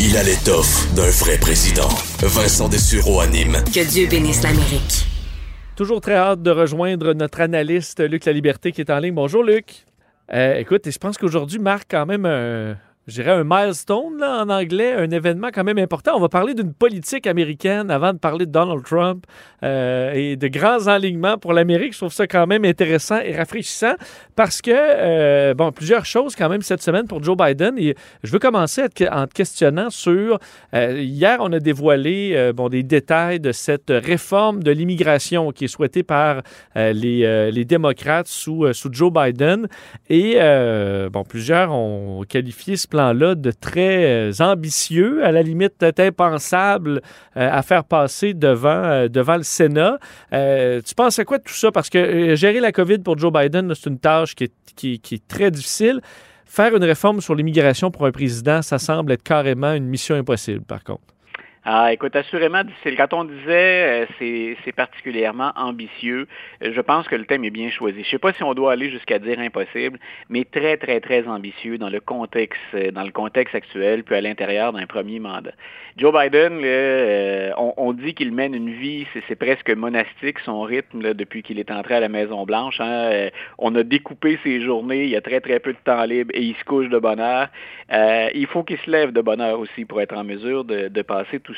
Il 0.00 0.16
a 0.16 0.22
l'étoffe 0.22 0.92
d'un 0.94 1.10
vrai 1.10 1.38
président. 1.38 1.88
Vincent 2.20 2.68
Dessureau 2.68 3.20
anime. 3.20 3.58
Que 3.74 3.88
Dieu 3.88 4.06
bénisse 4.08 4.42
l'Amérique. 4.42 5.06
Toujours 5.76 6.00
très 6.00 6.14
hâte 6.14 6.42
de 6.42 6.50
rejoindre 6.50 7.12
notre 7.12 7.40
analyste 7.40 8.00
Luc 8.00 8.24
La 8.24 8.32
Liberté 8.32 8.72
qui 8.72 8.80
est 8.80 8.90
en 8.90 8.98
ligne. 8.98 9.14
Bonjour 9.14 9.42
Luc. 9.42 9.84
Euh, 10.32 10.54
écoute, 10.54 10.90
je 10.90 10.98
pense 10.98 11.18
qu'aujourd'hui 11.18 11.58
marque 11.58 11.90
quand 11.90 12.06
même 12.06 12.24
un, 12.26 12.76
je 13.08 13.20
dirais 13.20 13.32
un 13.32 13.42
milestone 13.42 14.18
là, 14.20 14.44
en 14.44 14.48
anglais, 14.48 14.92
un 14.92 15.10
événement 15.10 15.48
quand 15.52 15.64
même 15.64 15.78
important. 15.78 16.12
On 16.14 16.20
va 16.20 16.28
parler 16.28 16.54
d'une 16.54 16.72
politique 16.72 17.26
américaine 17.26 17.90
avant 17.90 18.12
de 18.12 18.18
parler 18.18 18.46
de 18.46 18.52
Donald 18.52 18.84
Trump 18.84 19.26
euh, 19.64 20.12
et 20.12 20.36
de 20.36 20.46
grands 20.46 20.86
enlignements 20.86 21.36
pour 21.36 21.52
l'Amérique. 21.52 21.94
Je 21.94 21.98
trouve 21.98 22.12
ça 22.12 22.28
quand 22.28 22.46
même 22.46 22.64
intéressant 22.64 23.18
et 23.18 23.36
rafraîchissant 23.36 23.94
parce 24.36 24.62
que, 24.62 24.70
euh, 24.72 25.52
bon, 25.54 25.72
plusieurs 25.72 26.04
choses 26.04 26.36
quand 26.36 26.48
même 26.48 26.62
cette 26.62 26.80
semaine 26.80 27.08
pour 27.08 27.22
Joe 27.24 27.36
Biden. 27.36 27.76
Et 27.76 27.96
je 28.22 28.30
veux 28.30 28.38
commencer 28.38 28.84
en 28.84 29.26
te 29.26 29.32
questionnant 29.34 29.90
sur, 29.90 30.38
euh, 30.74 31.00
hier, 31.00 31.38
on 31.40 31.52
a 31.52 31.58
dévoilé 31.58 32.52
bon, 32.54 32.68
des 32.68 32.84
détails 32.84 33.40
de 33.40 33.50
cette 33.50 33.90
réforme 33.90 34.62
de 34.62 34.70
l'immigration 34.70 35.50
qui 35.50 35.64
est 35.64 35.68
souhaitée 35.68 36.04
par 36.04 36.42
les, 36.76 37.50
les, 37.50 37.64
démocrates 37.64 38.28
sous, 38.28 38.72
sous 38.72 38.92
Joe 38.92 39.12
Biden. 39.12 39.66
Et, 40.08 40.38
bon, 41.12 41.24
plusieurs 41.24 41.72
ont 41.72 42.22
qualifié 42.28 42.76
ce 42.76 42.86
plan-là 42.92 43.34
de 43.34 43.50
très 43.50 44.04
euh, 44.04 44.32
ambitieux, 44.40 45.24
à 45.24 45.32
la 45.32 45.42
limite 45.42 45.82
impensable 45.98 47.00
euh, 47.38 47.48
à 47.50 47.62
faire 47.62 47.84
passer 47.84 48.34
devant, 48.34 48.68
euh, 48.84 49.08
devant 49.08 49.36
le 49.36 49.42
Sénat. 49.42 49.98
tu 50.30 50.94
penses 50.94 51.18
à 51.18 51.24
quoi 51.24 51.38
de 51.38 51.44
tout 51.44 51.54
ça? 51.54 51.72
Parce 51.72 51.88
que 51.88 52.34
gérer 52.34 52.60
la 52.60 52.70
COVID 52.70 52.98
pour 52.98 53.18
Joe 53.18 53.32
Biden, 53.32 53.74
c'est 53.74 53.88
une 53.88 53.98
tâche 53.98 54.34
qui 54.34 54.50
qui 54.74 55.14
est 55.14 55.28
très 55.28 55.50
difficile. 55.50 56.00
Faire 56.46 56.74
une 56.76 56.84
réforme 56.84 57.20
sur 57.20 57.34
l'immigration 57.34 57.90
pour 57.90 58.04
un 58.06 58.12
président, 58.12 58.62
ça 58.62 58.78
semble 58.78 59.12
être 59.12 59.22
carrément 59.22 59.72
une 59.72 59.86
mission 59.86 60.14
impossible, 60.14 60.64
par 60.64 60.82
contre. 60.84 61.11
Ah, 61.64 61.92
écoute, 61.92 62.16
assurément, 62.16 62.62
quand 62.84 63.12
on 63.12 63.22
disait 63.22 64.06
euh, 64.20 64.56
c'est 64.64 64.72
particulièrement 64.72 65.52
ambitieux, 65.54 66.26
je 66.60 66.80
pense 66.80 67.06
que 67.06 67.14
le 67.14 67.24
thème 67.24 67.44
est 67.44 67.50
bien 67.50 67.70
choisi. 67.70 68.00
Je 68.02 68.06
ne 68.08 68.10
sais 68.10 68.18
pas 68.18 68.32
si 68.32 68.42
on 68.42 68.52
doit 68.52 68.72
aller 68.72 68.90
jusqu'à 68.90 69.20
dire 69.20 69.38
impossible, 69.38 70.00
mais 70.28 70.44
très, 70.44 70.76
très, 70.76 70.98
très 71.00 71.28
ambitieux 71.28 71.78
dans 71.78 71.88
le 71.88 72.00
contexte, 72.00 72.58
euh, 72.74 72.90
dans 72.90 73.04
le 73.04 73.12
contexte 73.12 73.54
actuel, 73.54 74.02
puis 74.02 74.16
à 74.16 74.20
l'intérieur 74.20 74.72
d'un 74.72 74.86
premier 74.86 75.20
mandat. 75.20 75.52
Joe 75.98 76.12
Biden, 76.12 76.62
euh, 76.64 77.52
on, 77.56 77.92
dit 77.92 78.14
qu'il 78.14 78.32
mène 78.32 78.54
une 78.54 78.70
vie, 78.70 79.06
c'est 79.28 79.36
presque 79.36 79.70
monastique 79.70 80.38
son 80.40 80.62
rythme 80.62 81.14
depuis 81.14 81.42
qu'il 81.42 81.60
est 81.60 81.70
entré 81.70 81.94
à 81.94 82.00
la 82.00 82.08
Maison 82.08 82.44
Blanche. 82.44 82.80
Hein. 82.80 83.10
Euh, 83.12 83.30
on 83.58 83.74
a 83.76 83.84
découpé 83.84 84.38
ses 84.42 84.62
journées, 84.62 85.04
il 85.04 85.10
y 85.10 85.16
a 85.16 85.20
très 85.20 85.40
très 85.40 85.60
peu 85.60 85.74
de 85.74 85.78
temps 85.84 86.02
libre 86.04 86.30
et 86.34 86.40
il 86.40 86.56
se 86.56 86.64
couche 86.64 86.88
de 86.88 86.98
bonne 86.98 87.20
heure. 87.20 87.48
il 88.34 88.46
faut 88.46 88.64
qu'il 88.64 88.78
se 88.78 88.90
lève 88.90 89.12
de 89.12 89.20
bonne 89.20 89.42
heure 89.42 89.60
aussi 89.60 89.84
pour 89.84 90.00
être 90.00 90.16
en 90.16 90.24
mesure 90.24 90.64
de, 90.64 90.88
de 90.88 91.02
passer 91.02 91.38
tout 91.40 91.51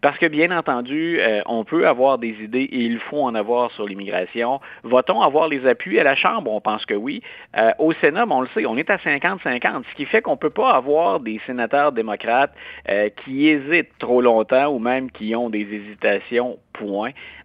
Parce 0.00 0.18
que 0.18 0.26
bien 0.26 0.56
entendu, 0.56 1.18
euh, 1.20 1.40
on 1.46 1.64
peut 1.64 1.86
avoir 1.86 2.18
des 2.18 2.36
idées 2.42 2.64
et 2.64 2.80
il 2.80 2.98
faut 2.98 3.22
en 3.22 3.34
avoir 3.34 3.70
sur 3.72 3.86
l'immigration. 3.86 4.60
Va-t-on 4.84 5.20
avoir 5.20 5.48
les 5.48 5.66
appuis 5.66 5.98
à 5.98 6.04
la 6.04 6.14
Chambre? 6.14 6.50
On 6.52 6.60
pense 6.60 6.84
que 6.86 6.94
oui. 6.94 7.22
Euh, 7.56 7.70
au 7.78 7.92
Sénat, 7.94 8.26
on 8.28 8.40
le 8.40 8.48
sait, 8.54 8.66
on 8.66 8.76
est 8.76 8.90
à 8.90 8.96
50-50, 8.96 9.84
ce 9.90 9.94
qui 9.94 10.04
fait 10.04 10.22
qu'on 10.22 10.32
ne 10.32 10.36
peut 10.36 10.50
pas 10.50 10.72
avoir 10.72 11.20
des 11.20 11.40
sénateurs 11.46 11.92
démocrates 11.92 12.52
euh, 12.88 13.08
qui 13.24 13.48
hésitent 13.48 13.96
trop 13.98 14.20
longtemps 14.20 14.68
ou 14.68 14.78
même 14.78 15.10
qui 15.10 15.34
ont 15.34 15.50
des 15.50 15.62
hésitations 15.62 16.58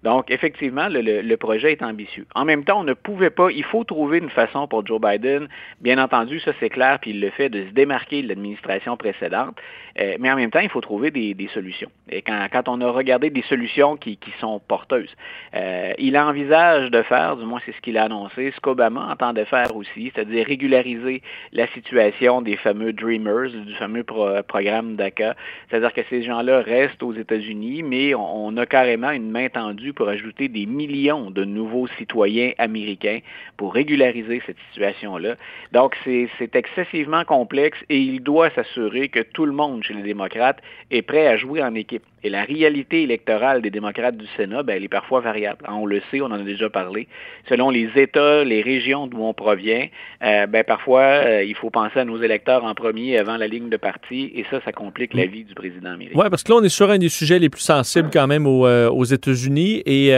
Donc, 0.03 0.31
effectivement, 0.31 0.87
le, 0.89 1.35
projet 1.35 1.71
est 1.71 1.83
ambitieux. 1.83 2.25
En 2.35 2.45
même 2.45 2.63
temps, 2.63 2.81
on 2.81 2.83
ne 2.83 2.93
pouvait 2.93 3.29
pas, 3.29 3.49
il 3.51 3.63
faut 3.63 3.83
trouver 3.83 4.19
une 4.19 4.29
façon 4.29 4.67
pour 4.67 4.85
Joe 4.85 4.99
Biden, 4.99 5.47
bien 5.79 5.97
entendu, 5.97 6.39
ça 6.39 6.51
c'est 6.59 6.69
clair, 6.69 6.99
puis 6.99 7.11
il 7.11 7.21
le 7.21 7.29
fait 7.31 7.49
de 7.49 7.65
se 7.65 7.71
démarquer 7.71 8.21
de 8.21 8.27
l'administration 8.27 8.97
précédente, 8.97 9.57
euh, 9.99 10.15
mais 10.19 10.31
en 10.31 10.35
même 10.35 10.51
temps, 10.51 10.59
il 10.59 10.69
faut 10.69 10.81
trouver 10.81 11.11
des, 11.11 11.49
solutions. 11.53 11.89
Et 12.09 12.21
quand, 12.21 12.67
on 12.67 12.79
a 12.81 12.89
regardé 12.89 13.29
des 13.29 13.41
solutions 13.43 13.97
qui, 13.97 14.17
sont 14.39 14.59
porteuses, 14.59 15.13
euh, 15.55 15.93
il 15.97 16.17
envisage 16.17 16.91
de 16.91 17.01
faire, 17.03 17.35
du 17.37 17.45
moins 17.45 17.59
c'est 17.65 17.73
ce 17.73 17.81
qu'il 17.81 17.97
a 17.97 18.03
annoncé, 18.03 18.51
ce 18.55 18.59
qu'Obama 18.61 19.11
entendait 19.11 19.45
faire 19.45 19.75
aussi, 19.75 20.11
c'est-à-dire 20.13 20.45
régulariser 20.45 21.21
la 21.51 21.67
situation 21.67 22.41
des 22.41 22.55
fameux 22.57 22.93
Dreamers, 22.93 23.49
du 23.49 23.73
fameux 23.75 24.03
programme 24.03 24.95
DACA, 24.95 25.35
c'est-à-dire 25.69 25.93
que 25.93 26.01
ces 26.09 26.23
gens-là 26.23 26.61
restent 26.61 27.03
aux 27.03 27.13
États-Unis, 27.13 27.83
mais 27.83 28.15
on, 28.15 28.47
on 28.47 28.57
a 28.57 28.65
carrément 28.65 29.11
une 29.11 29.20
une 29.21 29.31
main 29.31 29.49
tendue 29.49 29.93
pour 29.93 30.09
ajouter 30.09 30.47
des 30.47 30.65
millions 30.65 31.31
de 31.31 31.45
nouveaux 31.45 31.87
citoyens 31.97 32.51
américains 32.57 33.19
pour 33.57 33.73
régulariser 33.73 34.41
cette 34.45 34.57
situation-là. 34.69 35.35
Donc, 35.71 35.95
c'est 36.03 36.55
excessivement 36.55 37.23
complexe 37.23 37.77
et 37.89 37.99
il 37.99 38.21
doit 38.21 38.49
s'assurer 38.49 39.09
que 39.09 39.19
tout 39.19 39.45
le 39.45 39.53
monde 39.53 39.83
chez 39.83 39.93
les 39.93 40.03
démocrates 40.03 40.61
est 40.89 41.01
prêt 41.01 41.27
à 41.27 41.37
jouer 41.37 41.63
en 41.63 41.75
équipe. 41.75 42.03
Et 42.23 42.29
la 42.29 42.43
réalité 42.43 43.01
électorale 43.01 43.61
des 43.61 43.71
démocrates 43.71 44.15
du 44.15 44.27
Sénat, 44.37 44.61
ben, 44.61 44.75
elle 44.77 44.83
est 44.83 44.87
parfois 44.87 45.21
variable. 45.21 45.65
On 45.67 45.87
le 45.87 46.01
sait, 46.11 46.21
on 46.21 46.25
en 46.25 46.33
a 46.33 46.43
déjà 46.43 46.69
parlé. 46.69 47.07
Selon 47.49 47.71
les 47.71 47.89
États, 47.95 48.43
les 48.43 48.61
régions 48.61 49.07
d'où 49.07 49.23
on 49.23 49.33
provient, 49.33 49.87
euh, 50.23 50.45
ben, 50.45 50.63
parfois, 50.63 51.01
euh, 51.01 51.43
il 51.43 51.55
faut 51.55 51.71
penser 51.71 51.99
à 51.99 52.05
nos 52.05 52.21
électeurs 52.21 52.63
en 52.63 52.75
premier 52.75 53.17
avant 53.17 53.37
la 53.37 53.47
ligne 53.47 53.69
de 53.69 53.77
parti, 53.77 54.31
et 54.35 54.45
ça, 54.51 54.61
ça 54.63 54.71
complique 54.71 55.15
la 55.15 55.25
vie 55.25 55.43
du 55.43 55.55
président 55.55 55.91
américain. 55.93 56.19
Oui, 56.19 56.29
parce 56.29 56.43
que 56.43 56.51
là, 56.51 56.59
on 56.59 56.63
est 56.63 56.69
sur 56.69 56.91
un 56.91 56.99
des 56.99 57.09
sujets 57.09 57.39
les 57.39 57.49
plus 57.49 57.61
sensibles 57.61 58.09
quand 58.13 58.27
même 58.27 58.45
aux, 58.45 58.67
euh, 58.67 58.89
aux 58.89 59.05
États-Unis, 59.13 59.83
et 59.85 60.11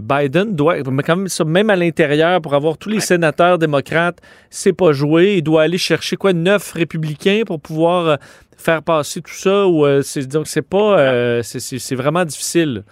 Biden 0.00 0.54
doit, 0.54 0.82
quand 0.82 1.16
même, 1.16 1.28
même 1.46 1.70
à 1.70 1.76
l'intérieur, 1.76 2.40
pour 2.40 2.54
avoir 2.54 2.78
tous 2.78 2.88
les 2.88 3.00
sénateurs 3.00 3.58
démocrates, 3.58 4.20
c'est 4.50 4.72
pas 4.72 4.92
joué. 4.92 5.36
Il 5.36 5.42
doit 5.42 5.62
aller 5.62 5.78
chercher 5.78 6.16
quoi, 6.16 6.32
neuf 6.32 6.72
républicains 6.72 7.42
pour 7.46 7.60
pouvoir 7.60 8.18
faire 8.56 8.82
passer 8.82 9.20
tout 9.20 9.32
ça 9.32 9.66
ou 9.66 9.84
euh, 9.84 10.02
donc 10.30 10.46
c'est 10.46 10.66
pas 10.66 10.98
euh, 10.98 11.42
c'est 11.42 11.94
vraiment 11.94 12.24
difficile. 12.24 12.84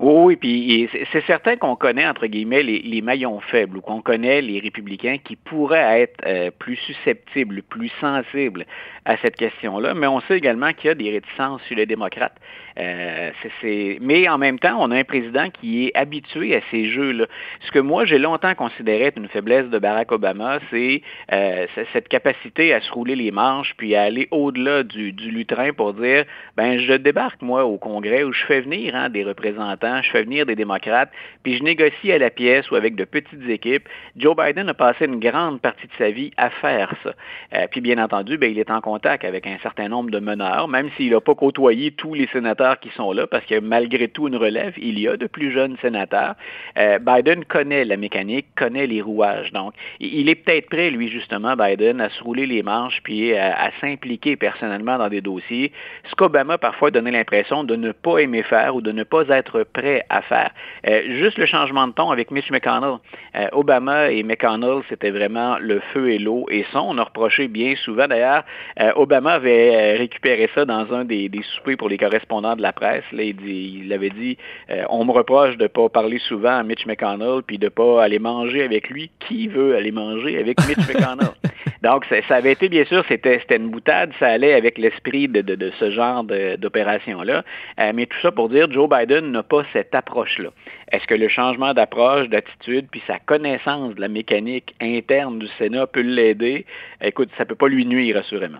Oui, 0.00 0.14
oui, 0.24 0.36
puis 0.36 0.90
c'est 1.12 1.24
certain 1.26 1.54
qu'on 1.54 1.76
connaît, 1.76 2.08
entre 2.08 2.26
guillemets, 2.26 2.64
les, 2.64 3.02
maillons 3.02 3.38
faibles 3.38 3.76
ou 3.76 3.80
qu'on 3.80 4.02
connaît 4.02 4.42
les 4.42 4.58
républicains 4.58 5.18
qui 5.22 5.36
pourraient 5.36 6.00
être 6.00 6.24
euh, 6.26 6.50
plus 6.50 6.74
susceptibles, 6.74 7.62
plus 7.62 7.92
sensibles 8.00 8.66
à 9.04 9.16
cette 9.18 9.36
question-là, 9.36 9.94
mais 9.94 10.06
on 10.06 10.20
sait 10.22 10.36
également 10.36 10.72
qu'il 10.72 10.88
y 10.88 10.90
a 10.90 10.94
des 10.94 11.10
réticences 11.10 11.62
sur 11.62 11.76
les 11.76 11.86
démocrates. 11.86 12.38
Euh, 12.78 13.30
Mais 14.00 14.28
en 14.28 14.38
même 14.38 14.58
temps, 14.58 14.76
on 14.78 14.90
a 14.90 14.96
un 14.96 15.04
président 15.04 15.50
qui 15.50 15.86
est 15.86 15.96
habitué 15.96 16.56
à 16.56 16.60
ces 16.70 16.86
jeux-là. 16.86 17.26
Ce 17.60 17.70
que 17.70 17.78
moi, 17.78 18.04
j'ai 18.04 18.18
longtemps 18.18 18.54
considéré 18.54 19.04
être 19.04 19.18
une 19.18 19.28
faiblesse 19.28 19.66
de 19.66 19.78
Barack 19.78 20.12
Obama, 20.12 20.58
c'est 20.70 21.02
euh, 21.32 21.66
cette 21.92 22.08
capacité 22.08 22.72
à 22.72 22.80
se 22.80 22.90
rouler 22.92 23.16
les 23.16 23.30
manches 23.30 23.74
puis 23.76 23.94
à 23.94 24.02
aller 24.02 24.28
au-delà 24.30 24.82
du, 24.82 25.12
du, 25.12 25.30
lutrin 25.30 25.72
pour 25.72 25.94
dire, 25.94 26.24
ben 26.56 26.78
je 26.78 26.94
débarque, 26.94 27.42
moi, 27.42 27.64
au 27.64 27.78
Congrès 27.78 28.22
où 28.22 28.32
je 28.32 28.44
fais 28.44 28.60
venir 28.60 28.94
hein, 28.94 29.08
des 29.08 29.24
représentants, 29.24 30.00
je 30.02 30.10
fais 30.10 30.22
venir 30.22 30.46
des 30.46 30.54
démocrates, 30.54 31.10
puis 31.42 31.56
je 31.56 31.62
négocie 31.62 32.12
à 32.12 32.18
la 32.18 32.30
pièce 32.30 32.70
ou 32.70 32.76
avec 32.76 32.94
de 32.94 33.04
petites 33.04 33.48
équipes. 33.48 33.88
Joe 34.16 34.36
Biden 34.36 34.68
a 34.68 34.74
passé 34.74 35.04
une 35.06 35.20
grande 35.20 35.60
partie 35.60 35.86
de 35.86 35.92
sa 35.98 36.10
vie 36.10 36.30
à 36.36 36.50
faire 36.50 36.94
ça. 37.02 37.14
Euh, 37.54 37.66
puis 37.70 37.80
bien 37.80 38.02
entendu, 38.02 38.38
ben, 38.38 38.50
il 38.50 38.58
est 38.58 38.70
en 38.70 38.80
avec 39.02 39.46
un 39.46 39.58
certain 39.62 39.88
nombre 39.88 40.10
de 40.10 40.18
meneurs, 40.18 40.68
même 40.68 40.90
s'il 40.96 41.12
n'a 41.12 41.20
pas 41.20 41.34
côtoyé 41.34 41.92
tous 41.92 42.14
les 42.14 42.26
sénateurs 42.28 42.78
qui 42.80 42.90
sont 42.90 43.12
là, 43.12 43.26
parce 43.26 43.44
que 43.44 43.58
malgré 43.60 44.08
tout 44.08 44.28
une 44.28 44.36
relève, 44.36 44.74
il 44.76 44.98
y 44.98 45.08
a 45.08 45.16
de 45.16 45.26
plus 45.26 45.52
jeunes 45.52 45.76
sénateurs. 45.80 46.34
Euh, 46.78 46.98
Biden 46.98 47.44
connaît 47.44 47.84
la 47.84 47.96
mécanique, 47.96 48.46
connaît 48.56 48.86
les 48.86 49.02
rouages. 49.02 49.52
Donc, 49.52 49.74
il 50.00 50.28
est 50.28 50.34
peut-être 50.34 50.68
prêt, 50.68 50.90
lui, 50.90 51.08
justement, 51.08 51.56
Biden, 51.56 52.00
à 52.00 52.10
se 52.10 52.22
rouler 52.22 52.46
les 52.46 52.62
manches 52.62 53.00
puis 53.02 53.34
à, 53.36 53.70
s'impliquer 53.80 54.36
personnellement 54.36 54.98
dans 54.98 55.08
des 55.08 55.20
dossiers, 55.20 55.72
ce 56.08 56.14
qu'Obama 56.14 56.58
parfois 56.58 56.90
donnait 56.90 57.10
l'impression 57.10 57.64
de 57.64 57.76
ne 57.76 57.92
pas 57.92 58.18
aimer 58.18 58.42
faire 58.42 58.76
ou 58.76 58.80
de 58.80 58.92
ne 58.92 59.04
pas 59.04 59.28
être 59.28 59.64
prêt 59.64 60.04
à 60.08 60.22
faire. 60.22 60.50
Euh, 60.86 61.02
juste 61.18 61.38
le 61.38 61.46
changement 61.46 61.86
de 61.86 61.92
ton 61.92 62.10
avec 62.10 62.30
Mitch 62.30 62.50
McConnell. 62.50 62.98
Euh, 63.36 63.48
Obama 63.52 64.10
et 64.10 64.22
McConnell, 64.22 64.82
c'était 64.88 65.10
vraiment 65.10 65.58
le 65.58 65.80
feu 65.92 66.10
et 66.10 66.18
l'eau. 66.18 66.46
Et 66.50 66.64
ça, 66.72 66.82
on 66.82 66.98
a 66.98 67.04
reproché 67.04 67.48
bien 67.48 67.74
souvent. 67.76 68.06
D'ailleurs, 68.06 68.44
Obama 68.96 69.32
avait 69.34 69.96
récupéré 69.96 70.48
ça 70.54 70.64
dans 70.64 70.92
un 70.92 71.04
des, 71.04 71.28
des 71.28 71.42
soupers 71.42 71.76
pour 71.76 71.88
les 71.88 71.98
correspondants 71.98 72.56
de 72.56 72.62
la 72.62 72.72
presse. 72.72 73.04
Là, 73.12 73.22
il, 73.22 73.36
dit, 73.36 73.82
il 73.84 73.92
avait 73.92 74.10
dit 74.10 74.36
euh, 74.70 74.84
on 74.88 75.04
me 75.04 75.12
reproche 75.12 75.56
de 75.56 75.64
ne 75.64 75.68
pas 75.68 75.88
parler 75.88 76.18
souvent 76.18 76.58
à 76.58 76.62
Mitch 76.62 76.86
McConnell 76.86 77.42
puis 77.46 77.58
de 77.58 77.66
ne 77.66 77.70
pas 77.70 78.02
aller 78.02 78.18
manger 78.18 78.62
avec 78.62 78.88
lui. 78.90 79.10
Qui 79.20 79.48
veut 79.48 79.76
aller 79.76 79.92
manger 79.92 80.38
avec 80.38 80.58
Mitch 80.66 80.88
McConnell? 80.88 81.32
Donc, 81.82 82.06
ça, 82.06 82.36
avait 82.36 82.52
été, 82.52 82.68
bien 82.68 82.84
sûr, 82.84 83.04
c'était 83.08 83.42
une 83.50 83.68
boutade, 83.68 84.12
ça 84.20 84.28
allait 84.28 84.54
avec 84.54 84.78
l'esprit 84.78 85.26
de, 85.26 85.40
de, 85.40 85.72
ce 85.80 85.90
genre 85.90 86.22
d'opération-là. 86.22 87.44
Euh, 87.80 87.92
mais 87.92 88.06
tout 88.06 88.18
ça 88.22 88.30
pour 88.30 88.48
dire, 88.48 88.70
Joe 88.70 88.88
Biden 88.88 89.32
n'a 89.32 89.42
pas 89.42 89.64
cette 89.72 89.92
approche-là. 89.92 90.50
Est-ce 90.92 91.06
que 91.08 91.14
le 91.14 91.26
changement 91.26 91.74
d'approche, 91.74 92.28
d'attitude, 92.28 92.86
puis 92.90 93.02
sa 93.08 93.18
connaissance 93.18 93.96
de 93.96 94.00
la 94.00 94.08
mécanique 94.08 94.76
interne 94.80 95.40
du 95.40 95.48
Sénat 95.58 95.88
peut 95.88 96.02
l'aider? 96.02 96.66
Écoute, 97.00 97.30
ça 97.36 97.42
ne 97.42 97.48
peut 97.48 97.56
pas 97.56 97.68
lui 97.68 97.84
nuire, 97.84 98.16
assurément. 98.16 98.58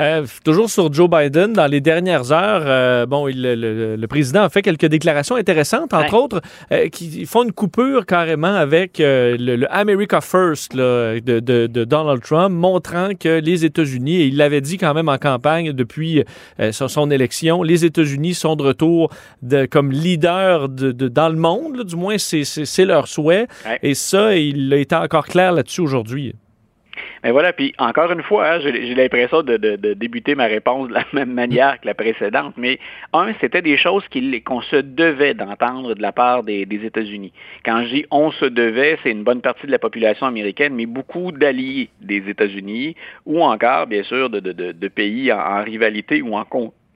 Euh, 0.00 0.26
toujours 0.44 0.70
sur 0.70 0.92
Joe 0.92 1.08
Biden, 1.08 1.52
dans 1.52 1.66
les 1.66 1.80
dernières 1.80 2.32
heures, 2.32 2.62
euh, 2.64 3.06
bon, 3.06 3.28
il, 3.28 3.42
le, 3.42 3.96
le, 3.96 4.06
président 4.06 4.42
a 4.42 4.48
fait 4.48 4.62
quelques 4.62 4.86
déclarations 4.86 5.36
intéressantes, 5.36 5.92
entre 5.92 6.14
autres, 6.14 6.40
euh, 6.72 6.88
qui 6.88 7.26
font 7.26 7.44
une 7.44 7.52
coupure 7.52 8.06
carrément 8.06 8.54
avec 8.54 8.96
le, 8.98 9.36
le, 9.38 9.72
America 9.72 10.20
First 10.20 10.74
là, 10.74 11.20
de, 11.20 11.40
de, 11.40 11.66
de, 11.66 11.84
Donald 11.84 12.22
Trump, 12.22 12.54
montrant 12.54 13.10
que 13.18 13.40
les 13.40 13.64
États-Unis, 13.64 14.16
et 14.16 14.26
il 14.26 14.36
l'avait 14.36 14.60
dit 14.60 14.78
quand 14.78 14.94
même 14.94 15.08
en 15.08 15.18
campagne 15.18 15.72
depuis 15.72 16.24
son, 16.70 16.88
son, 16.88 17.10
élection, 17.10 17.62
les 17.62 17.84
États-Unis 17.84 18.34
sont 18.34 18.56
de 18.56 18.62
retour 18.62 19.10
de, 19.42 19.66
comme 19.66 19.92
leader 19.92 20.68
de, 20.68 20.92
dans 21.08 21.28
le 21.28 21.36
monde, 21.36 21.76
là, 21.76 21.84
du 21.84 21.96
moins 21.96 22.16
c'est 22.18 22.84
leur 22.84 23.08
souhait, 23.08 23.46
ouais. 23.66 23.78
et 23.82 23.94
ça, 23.94 24.36
il 24.36 24.72
a 24.72 24.76
été 24.76 24.94
encore 24.94 25.26
clair 25.26 25.52
là-dessus 25.52 25.82
aujourd'hui. 25.82 26.34
Mais 27.22 27.30
voilà, 27.30 27.52
puis 27.52 27.72
encore 27.78 28.10
une 28.10 28.22
fois, 28.22 28.48
hein, 28.48 28.60
j'ai 28.60 28.94
l'impression 28.94 29.42
de, 29.42 29.56
de, 29.56 29.76
de, 29.76 29.94
débuter 29.94 30.34
ma 30.34 30.46
réponse 30.46 30.88
de 30.88 30.94
la 30.94 31.04
même 31.12 31.32
manière 31.42 31.80
que 31.80 31.86
la 31.86 31.94
précédente, 31.94 32.54
mais 32.56 32.78
un, 33.12 33.32
c'était 33.40 33.62
des 33.62 33.76
choses 33.76 34.02
qu'on 34.44 34.60
se 34.62 34.76
devait 34.76 35.34
d'entendre 35.34 35.94
de 35.94 36.02
la 36.02 36.12
part 36.12 36.42
des, 36.42 36.66
des 36.66 36.84
États-Unis. 36.84 37.32
Quand 37.64 37.84
je 37.84 37.94
dis 37.94 38.06
on 38.10 38.32
se 38.32 38.46
devait, 38.46 38.98
c'est 39.02 39.10
une 39.10 39.22
bonne 39.22 39.40
partie 39.40 39.66
de 39.66 39.72
la 39.72 39.78
population 39.78 40.26
américaine, 40.26 40.74
mais 40.74 40.86
beaucoup 40.86 41.30
d'alliés 41.32 41.90
des 42.00 42.28
États-Unis, 42.28 42.96
ou 43.24 43.42
encore, 43.42 43.86
bien 43.86 44.02
sûr, 44.02 44.28
de, 44.28 44.40
de 44.40 44.88
pays 44.88 45.32
en, 45.32 45.38
en, 45.38 45.62
rivalité 45.62 46.22
ou 46.22 46.36
en, 46.36 46.44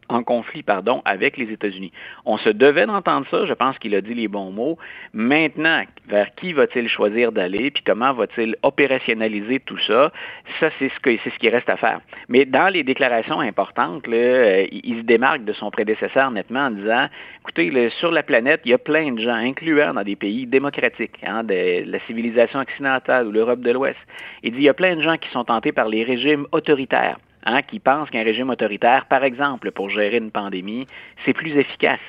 en 0.08 0.22
conflit 0.22 0.62
pardon, 0.62 1.02
avec 1.04 1.36
les 1.36 1.50
États-Unis. 1.52 1.92
On 2.24 2.38
se 2.38 2.48
devait 2.48 2.86
d'entendre 2.86 3.26
ça, 3.30 3.46
je 3.46 3.54
pense 3.54 3.78
qu'il 3.78 3.94
a 3.94 4.00
dit 4.00 4.14
les 4.14 4.28
bons 4.28 4.50
mots. 4.50 4.78
Maintenant, 5.12 5.82
vers 6.08 6.34
qui 6.34 6.52
va-t-il 6.52 6.88
choisir 6.88 7.32
d'aller, 7.32 7.70
puis 7.70 7.82
comment 7.84 8.12
va-t-il 8.12 8.56
opérationnaliser 8.62 9.60
tout 9.60 9.78
ça, 9.86 10.12
ça 10.60 10.70
c'est 10.78 10.88
ce, 10.88 11.00
que, 11.00 11.16
c'est 11.22 11.30
ce 11.30 11.38
qui 11.38 11.48
reste 11.48 11.68
à 11.68 11.76
faire. 11.76 12.00
Mais 12.28 12.44
dans 12.44 12.68
les 12.68 12.84
déclarations 12.84 13.40
importantes, 13.40 14.06
là, 14.06 14.16
euh, 14.16 14.66
il, 14.70 14.98
se 14.98 15.02
démarque 15.02 15.44
de 15.44 15.52
son 15.52 15.70
prédécesseur 15.70 16.30
nettement 16.30 16.66
en 16.66 16.70
disant, 16.70 17.06
écoutez, 17.40 17.90
sur 17.98 18.10
la 18.10 18.22
planète, 18.22 18.60
il 18.64 18.70
y 18.70 18.74
a 18.74 18.78
plein 18.78 19.12
de 19.12 19.20
gens, 19.20 19.34
incluant 19.34 19.94
dans 19.94 20.02
des 20.02 20.16
pays 20.16 20.46
démocratiques, 20.46 21.18
hein, 21.24 21.44
de 21.44 21.90
la 21.90 21.98
civilisation 22.06 22.60
occidentale 22.60 23.26
ou 23.26 23.32
l'Europe 23.32 23.60
de 23.60 23.72
l'Ouest. 23.72 23.98
Il 24.42 24.52
dit, 24.52 24.58
il 24.58 24.64
y 24.64 24.68
a 24.68 24.74
plein 24.74 24.96
de 24.96 25.02
gens 25.02 25.16
qui 25.16 25.28
sont 25.30 25.44
tentés 25.44 25.72
par 25.72 25.88
les 25.88 26.04
régimes 26.04 26.46
autoritaires 26.52 27.18
hein, 27.46 27.62
qui 27.62 27.80
pensent 27.80 28.10
qu'un 28.10 28.22
régime 28.22 28.50
autoritaire, 28.50 29.06
par 29.06 29.24
exemple, 29.24 29.70
pour 29.70 29.88
gérer 29.88 30.18
une 30.18 30.30
pandémie, 30.30 30.86
c'est 31.24 31.32
plus 31.32 31.56
efficace. 31.56 32.00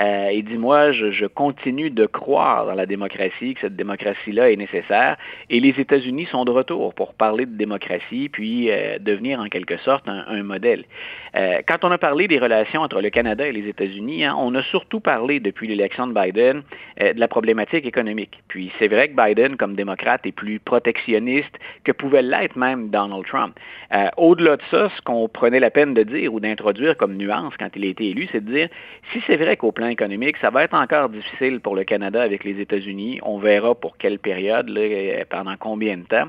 Euh, 0.00 0.28
et 0.28 0.42
dis-moi, 0.42 0.92
je, 0.92 1.26
continue 1.26 1.90
de 1.90 2.06
croire 2.06 2.66
dans 2.66 2.74
la 2.74 2.86
démocratie, 2.86 3.54
que 3.54 3.60
cette 3.60 3.76
démocratie-là 3.76 4.50
est 4.50 4.56
nécessaire. 4.56 5.16
Et 5.50 5.60
les 5.60 5.80
États-Unis 5.80 6.26
sont 6.26 6.44
de 6.44 6.50
retour 6.50 6.94
pour 6.94 7.14
parler 7.14 7.46
de 7.46 7.56
démocratie, 7.56 8.28
puis 8.28 8.70
euh, 8.70 8.98
devenir 8.98 9.40
en 9.40 9.46
quelque 9.46 9.76
sorte 9.78 10.08
un, 10.08 10.42
modèle. 10.42 10.84
Euh, 11.36 11.60
quand 11.66 11.84
on 11.84 11.90
a 11.90 11.98
parlé 11.98 12.28
des 12.28 12.38
relations 12.38 12.82
entre 12.82 13.00
le 13.00 13.10
Canada 13.10 13.46
et 13.46 13.52
les 13.52 13.68
États-Unis, 13.68 14.24
hein, 14.24 14.36
on 14.38 14.54
a 14.54 14.62
surtout 14.62 15.00
parlé 15.00 15.40
depuis 15.40 15.68
l'élection 15.68 16.06
de 16.06 16.12
Biden 16.12 16.62
de 17.00 17.18
la 17.18 17.28
problématique 17.28 17.86
économique. 17.86 18.42
Puis 18.48 18.70
c'est 18.78 18.88
vrai 18.88 19.08
que 19.08 19.16
Biden, 19.16 19.56
comme 19.56 19.74
démocrate, 19.74 20.26
est 20.26 20.32
plus 20.32 20.58
protectionniste 20.58 21.58
que 21.84 21.92
pouvait 21.92 22.22
l'être 22.22 22.56
même 22.56 22.90
Donald 22.90 23.24
Trump. 23.26 23.58
Au-delà 24.16 24.56
de 24.56 24.62
ça, 24.70 24.83
ce 24.90 25.02
qu'on 25.02 25.28
prenait 25.28 25.60
la 25.60 25.70
peine 25.70 25.94
de 25.94 26.02
dire 26.02 26.32
ou 26.32 26.40
d'introduire 26.40 26.96
comme 26.96 27.16
nuance 27.16 27.54
quand 27.58 27.68
il 27.76 27.84
a 27.84 27.88
été 27.88 28.08
élu, 28.10 28.28
c'est 28.32 28.44
de 28.44 28.52
dire 28.52 28.68
si 29.12 29.20
c'est 29.26 29.36
vrai 29.36 29.56
qu'au 29.56 29.72
plan 29.72 29.88
économique, 29.88 30.36
ça 30.38 30.50
va 30.50 30.64
être 30.64 30.74
encore 30.74 31.08
difficile 31.08 31.60
pour 31.60 31.74
le 31.74 31.84
Canada 31.84 32.22
avec 32.22 32.44
les 32.44 32.60
États-Unis. 32.60 33.20
On 33.22 33.38
verra 33.38 33.74
pour 33.74 33.96
quelle 33.96 34.18
période, 34.18 34.70
euh, 34.70 35.24
pendant 35.28 35.56
combien 35.58 35.96
de 35.96 36.04
temps. 36.04 36.28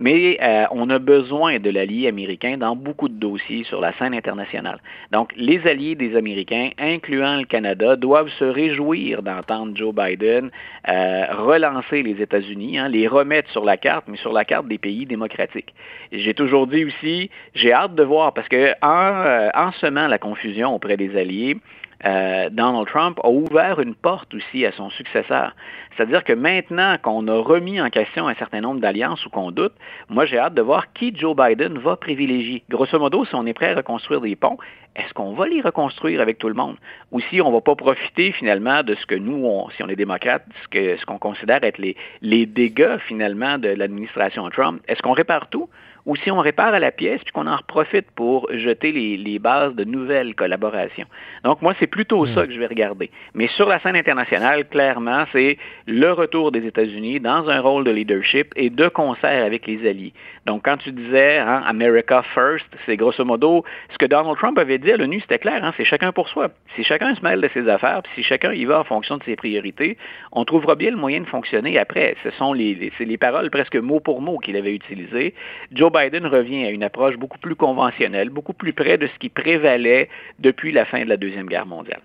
Mais 0.00 0.38
euh, 0.42 0.64
on 0.70 0.90
a 0.90 0.98
besoin 0.98 1.58
de 1.58 1.70
l'allié 1.70 2.08
américain 2.08 2.56
dans 2.56 2.76
beaucoup 2.76 3.08
de 3.08 3.18
dossiers 3.18 3.64
sur 3.64 3.80
la 3.80 3.92
scène 3.94 4.14
internationale. 4.14 4.80
Donc, 5.12 5.32
les 5.36 5.66
alliés 5.66 5.94
des 5.94 6.16
Américains, 6.16 6.70
incluant 6.78 7.38
le 7.38 7.44
Canada, 7.44 7.96
doivent 7.96 8.30
se 8.38 8.44
réjouir 8.44 9.22
d'entendre 9.22 9.76
Joe 9.76 9.94
Biden 9.94 10.50
euh, 10.88 11.24
relancer 11.32 12.02
les 12.02 12.22
États-Unis, 12.22 12.78
hein, 12.78 12.88
les 12.88 13.08
remettre 13.08 13.50
sur 13.50 13.64
la 13.64 13.76
carte, 13.76 14.04
mais 14.08 14.16
sur 14.18 14.32
la 14.32 14.44
carte 14.44 14.68
des 14.68 14.78
pays 14.78 15.06
démocratiques. 15.06 15.74
J'ai 16.12 16.34
toujours 16.34 16.66
dit 16.66 16.84
aussi, 16.84 17.30
j'ai 17.54 17.72
hâte 17.72 17.94
de 17.96 18.04
voir, 18.04 18.32
parce 18.32 18.48
que 18.48 18.72
en, 18.82 19.26
euh, 19.26 19.70
semant 19.80 20.06
la 20.06 20.18
confusion 20.18 20.74
auprès 20.74 20.96
des 20.96 21.18
alliés, 21.18 21.56
euh, 22.04 22.50
Donald 22.50 22.86
Trump 22.86 23.18
a 23.24 23.28
ouvert 23.28 23.80
une 23.80 23.94
porte 23.94 24.34
aussi 24.34 24.66
à 24.66 24.72
son 24.72 24.90
successeur. 24.90 25.54
C'est-à-dire 25.96 26.24
que 26.24 26.34
maintenant 26.34 26.96
qu'on 27.02 27.26
a 27.26 27.38
remis 27.38 27.80
en 27.80 27.88
question 27.88 28.28
un 28.28 28.34
certain 28.34 28.60
nombre 28.60 28.80
d'alliances 28.80 29.24
ou 29.24 29.30
qu'on 29.30 29.50
doute, 29.50 29.72
moi 30.10 30.26
j'ai 30.26 30.38
hâte 30.38 30.52
de 30.52 30.60
voir 30.60 30.92
qui 30.92 31.16
Joe 31.16 31.34
Biden 31.34 31.78
va 31.78 31.96
privilégier. 31.96 32.62
Grosso 32.68 32.98
modo, 32.98 33.24
si 33.24 33.34
on 33.34 33.46
est 33.46 33.54
prêt 33.54 33.72
à 33.72 33.76
reconstruire 33.76 34.20
des 34.20 34.36
ponts, 34.36 34.58
est-ce 34.94 35.12
qu'on 35.14 35.32
va 35.32 35.48
les 35.48 35.62
reconstruire 35.62 36.20
avec 36.20 36.38
tout 36.38 36.48
le 36.48 36.54
monde? 36.54 36.76
Ou 37.12 37.20
si 37.20 37.40
on 37.40 37.48
ne 37.48 37.54
va 37.54 37.60
pas 37.62 37.74
profiter 37.74 38.32
finalement 38.32 38.82
de 38.82 38.94
ce 38.94 39.06
que 39.06 39.14
nous, 39.14 39.68
si 39.74 39.82
on 39.82 39.88
est 39.88 39.96
démocrate, 39.96 40.44
ce 40.62 40.68
qu'on 40.68 40.98
ce 40.98 41.06
qu'on 41.06 41.18
considère 41.18 41.64
être 41.64 41.78
les, 41.78 41.96
les 42.20 42.44
dégâts 42.44 42.98
finalement 43.06 43.58
de 43.58 43.68
l'administration 43.68 44.48
Trump, 44.50 44.82
est-ce 44.86 45.00
qu'on 45.00 45.12
répare 45.12 45.48
tout? 45.48 45.68
Ou 46.06 46.16
si 46.16 46.30
on 46.30 46.38
répare 46.38 46.72
à 46.72 46.78
la 46.78 46.92
pièce 46.92 47.20
puis 47.22 47.32
qu'on 47.32 47.46
en 47.46 47.58
profite 47.66 48.10
pour 48.12 48.48
jeter 48.52 48.92
les, 48.92 49.16
les, 49.16 49.38
bases 49.38 49.74
de 49.74 49.84
nouvelles 49.84 50.34
collaborations. 50.34 51.06
Donc 51.44 51.60
moi, 51.62 51.74
c'est 51.78 51.86
plutôt 51.86 52.24
mmh. 52.24 52.34
ça 52.34 52.46
que 52.46 52.52
je 52.52 52.58
vais 52.58 52.66
regarder. 52.66 53.10
Mais 53.34 53.48
sur 53.48 53.68
la 53.68 53.80
scène 53.80 53.96
internationale, 53.96 54.66
clairement, 54.68 55.24
c'est 55.32 55.58
le 55.86 56.12
retour 56.12 56.52
des 56.52 56.64
États-Unis 56.66 57.20
dans 57.20 57.48
un 57.48 57.60
rôle 57.60 57.84
de 57.84 57.90
leadership 57.90 58.52
et 58.56 58.70
de 58.70 58.88
concert 58.88 59.44
avec 59.44 59.66
les 59.66 59.86
alliés. 59.88 60.12
Donc 60.46 60.64
quand 60.64 60.76
tu 60.76 60.92
disais 60.92 61.38
hein, 61.38 61.62
America 61.66 62.22
First, 62.34 62.66
c'est 62.86 62.96
grosso 62.96 63.24
modo 63.24 63.64
ce 63.90 63.98
que 63.98 64.06
Donald 64.06 64.36
Trump 64.36 64.58
avait 64.58 64.78
dit 64.78 64.92
à 64.92 64.96
l'ONU, 64.96 65.20
c'était 65.20 65.38
clair, 65.38 65.64
hein, 65.64 65.72
c'est 65.76 65.84
chacun 65.84 66.12
pour 66.12 66.28
soi. 66.28 66.50
Si 66.76 66.84
chacun 66.84 67.14
se 67.14 67.20
mêle 67.20 67.40
de 67.40 67.48
ses 67.52 67.68
affaires, 67.68 68.02
puis 68.02 68.12
si 68.16 68.22
chacun 68.22 68.52
y 68.52 68.64
va 68.64 68.80
en 68.80 68.84
fonction 68.84 69.16
de 69.16 69.24
ses 69.24 69.36
priorités, 69.36 69.96
on 70.32 70.44
trouvera 70.44 70.76
bien 70.76 70.90
le 70.90 70.96
moyen 70.96 71.20
de 71.20 71.26
fonctionner 71.26 71.78
après. 71.78 72.16
Ce 72.22 72.30
sont 72.32 72.52
les, 72.52 72.74
les, 72.74 73.04
les 73.04 73.16
paroles 73.16 73.50
presque 73.50 73.76
mot 73.76 74.00
pour 74.00 74.22
mot 74.22 74.38
qu'il 74.38 74.56
avait 74.56 74.74
utilisées. 74.74 75.34
Joe 75.72 75.90
Biden 75.96 76.26
revient 76.26 76.64
à 76.64 76.70
une 76.70 76.82
approche 76.82 77.16
beaucoup 77.16 77.38
plus 77.38 77.54
conventionnelle, 77.54 78.30
beaucoup 78.30 78.52
plus 78.52 78.72
près 78.72 78.98
de 78.98 79.06
ce 79.06 79.18
qui 79.18 79.28
prévalait 79.28 80.08
depuis 80.38 80.72
la 80.72 80.84
fin 80.84 81.02
de 81.02 81.08
la 81.08 81.16
Deuxième 81.16 81.46
Guerre 81.46 81.66
mondiale. 81.66 82.00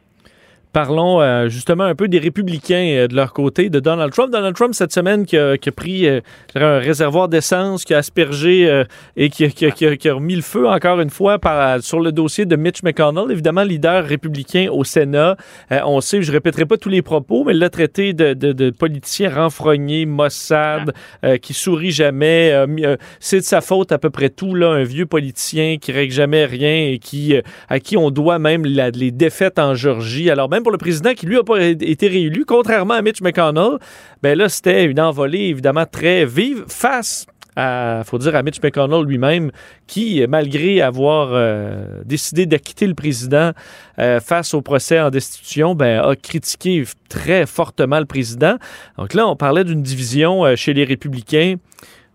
Parlons 0.74 1.22
euh, 1.22 1.50
justement 1.50 1.84
un 1.84 1.96
peu 1.96 2.08
des 2.08 2.20
républicains 2.20 2.88
euh, 2.92 3.08
de 3.08 3.16
leur 3.16 3.34
côté, 3.34 3.70
de 3.70 3.82
Donald 3.82 4.14
Trump. 4.14 4.32
Donald 4.32 4.56
Trump, 4.56 4.74
cette 4.74 4.94
semaine, 4.94 5.26
qui 5.26 5.38
a, 5.38 5.58
pris 5.76 6.08
euh, 6.08 6.22
un 6.56 6.80
réservoir 6.80 7.28
d'essence, 7.28 7.84
qui 7.84 7.94
a 7.94 7.98
aspergé 7.98 8.84
et 9.18 9.30
qui, 9.30 9.46
a 9.46 10.14
remis 10.14 10.36
le 10.36 10.42
feu 10.42 10.68
encore 10.68 11.02
une 11.02 11.10
fois 11.10 11.40
sur 11.82 12.00
le 12.00 12.12
dossier 12.12 12.46
de 12.46 12.56
Mitch 12.56 12.84
McConnell, 12.84 13.32
évidemment 13.32 13.64
leader 13.64 14.06
républicain 14.06 14.68
au 14.72 14.84
Sénat. 14.84 15.36
on 15.70 16.02
sait, 16.02 16.22
je 16.22 16.32
répéterai 16.32 16.66
pas 16.66 16.78
tous 16.78 16.90
les 16.90 17.02
propos, 17.02 17.44
mais 17.44 17.54
il 17.54 17.60
l'a 17.60 17.70
traité 17.70 18.14
de, 18.14 18.70
politicien 18.72 19.30
renfrogné, 19.34 20.06
Mossad, 20.06 20.94
qui 21.42 21.54
sourit 21.54 21.92
jamais. 21.92 22.54
C'est 23.20 23.40
de 23.40 23.44
sa 23.44 23.62
faute 23.62 23.92
à 23.92 23.98
peu 23.98 24.10
près 24.10 24.30
tout, 24.30 24.56
là, 24.56 24.70
un 24.70 24.84
vieux 24.84 25.06
politicien 25.06 25.78
qui 25.80 25.92
règle 25.92 26.14
jamais 26.14 26.46
rien 26.46 26.92
et 26.92 27.00
qui, 27.00 27.36
à 27.70 27.80
qui 27.80 27.98
on 27.98 28.10
doit 28.12 28.40
même 28.40 28.66
les 28.66 29.12
défaites 29.12 29.60
en 29.60 29.76
Georgie. 29.76 30.30
Alors 30.30 30.50
même 30.50 30.61
pour 30.64 30.72
le 30.72 30.78
président 30.78 31.14
qui, 31.14 31.26
lui, 31.26 31.36
n'a 31.36 31.44
pas 31.44 31.62
été 31.62 32.08
réélu, 32.08 32.46
contrairement 32.46 32.96
à 32.96 33.02
Mitch 33.02 33.22
McConnell, 33.22 33.78
ben 34.22 34.38
là, 34.38 34.50
c'était 34.50 34.86
une 34.86 35.00
envolée 35.00 35.46
évidemment 35.46 35.86
très 35.86 36.26
vive 36.26 36.66
face 36.68 37.26
à, 37.56 38.04
faut 38.06 38.18
dire, 38.18 38.36
à 38.36 38.44
Mitch 38.44 38.62
McConnell 38.62 39.04
lui-même, 39.06 39.52
qui, 39.88 40.26
malgré 40.28 40.82
avoir 40.82 41.30
euh, 41.32 41.86
décidé 42.06 42.46
d'acquitter 42.46 42.88
le 42.88 42.94
président 42.94 43.52
euh, 44.00 44.20
face 44.20 44.54
au 44.54 44.62
procès 44.62 45.00
en 45.00 45.10
destitution, 45.10 45.76
ben, 45.76 46.02
a 46.02 46.16
critiqué 46.16 46.84
très 47.10 47.46
fortement 47.46 48.00
le 48.00 48.06
président. 48.06 48.56
Donc 48.98 49.14
là, 49.14 49.28
on 49.28 49.36
parlait 49.36 49.64
d'une 49.64 49.84
division 49.84 50.46
euh, 50.46 50.56
chez 50.56 50.74
les 50.74 50.84
républicains. 50.84 51.56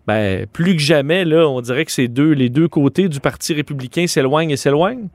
Ben, 0.07 0.47
plus 0.47 0.75
que 0.75 0.81
jamais, 0.81 1.25
là, 1.25 1.47
on 1.47 1.61
dirait 1.61 1.85
que 1.85 1.91
c'est 1.91 2.07
deux, 2.07 2.31
les 2.31 2.49
deux 2.49 2.67
côtés 2.67 3.09
du 3.09 3.19
Parti 3.19 3.53
républicain 3.53 4.07
s'éloignent 4.07 4.51
et 4.51 4.57
s'éloignent. 4.57 5.09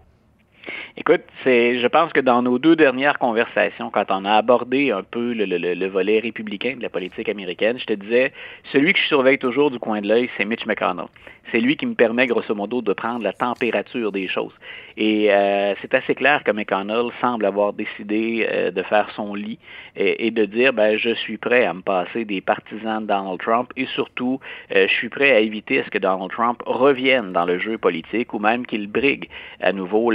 Écoute, 0.97 1.23
c'est, 1.43 1.79
je 1.79 1.87
pense 1.87 2.13
que 2.13 2.21
dans 2.21 2.43
nos 2.43 2.59
deux 2.59 2.77
dernières 2.77 3.19
conversations, 3.19 3.91
quand 3.91 4.05
on 4.11 4.25
a 4.25 4.35
abordé 4.35 4.91
un 4.91 5.03
peu 5.03 5.33
le, 5.33 5.45
le, 5.45 5.75
le, 5.75 5.87
volet 5.87 6.21
républicain 6.21 6.77
de 6.77 6.83
la 6.83 6.89
politique 6.89 7.29
américaine, 7.29 7.79
je 7.79 7.87
te 7.87 7.93
disais, 7.95 8.33
celui 8.73 8.93
que 8.93 8.99
je 8.99 9.07
surveille 9.07 9.39
toujours 9.39 9.71
du 9.71 9.79
coin 9.79 10.01
de 10.01 10.09
l'œil, 10.09 10.31
c'est 10.37 10.45
Mitch 10.45 10.67
McConnell. 10.67 11.07
C'est 11.51 11.61
lui 11.61 11.77
qui 11.77 11.87
me 11.87 11.95
permet, 11.95 12.27
grosso 12.27 12.55
modo, 12.55 12.83
de 12.83 12.93
prendre 12.93 13.25
la 13.25 13.33
température 13.33 14.13
des 14.13 14.29
choses. 14.29 14.53
Et 14.97 15.33
euh, 15.33 15.75
c'est 15.81 15.93
assez 15.95 16.15
clair 16.15 16.45
que 16.45 16.51
McConnell 16.51 17.11
semble 17.21 17.45
avoir 17.45 17.73
décidé 17.73 18.47
euh, 18.51 18.71
de 18.71 18.83
faire 18.83 19.11
son 19.17 19.35
lit 19.35 19.59
et, 19.97 20.31
de 20.31 20.45
dire, 20.45 20.73
ben, 20.73 20.97
je 20.97 21.15
suis 21.15 21.37
prêt 21.37 21.65
à 21.65 21.75
me 21.75 21.83
passer 21.83 22.25
des 22.25 22.41
partisans 22.41 23.03
de 23.03 23.07
Donald 23.07 23.41
Trump 23.41 23.73
et 23.77 23.87
surtout, 23.87 24.41
euh, 24.75 24.87
je 24.89 24.93
suis 24.93 25.09
prêt 25.09 25.33
à 25.33 25.41
éviter 25.41 25.81
à 25.81 25.85
ce 25.85 25.91
que 25.91 25.99
Donald 25.99 26.31
Trump 26.31 26.63
revienne 26.65 27.33
dans 27.33 27.45
le 27.45 27.59
jeu 27.59 27.77
politique 27.77 28.33
ou 28.33 28.39
même 28.39 28.65
qu'il 28.65 28.87
brigue 28.87 29.29
à 29.61 29.73
nouveau 29.73 30.11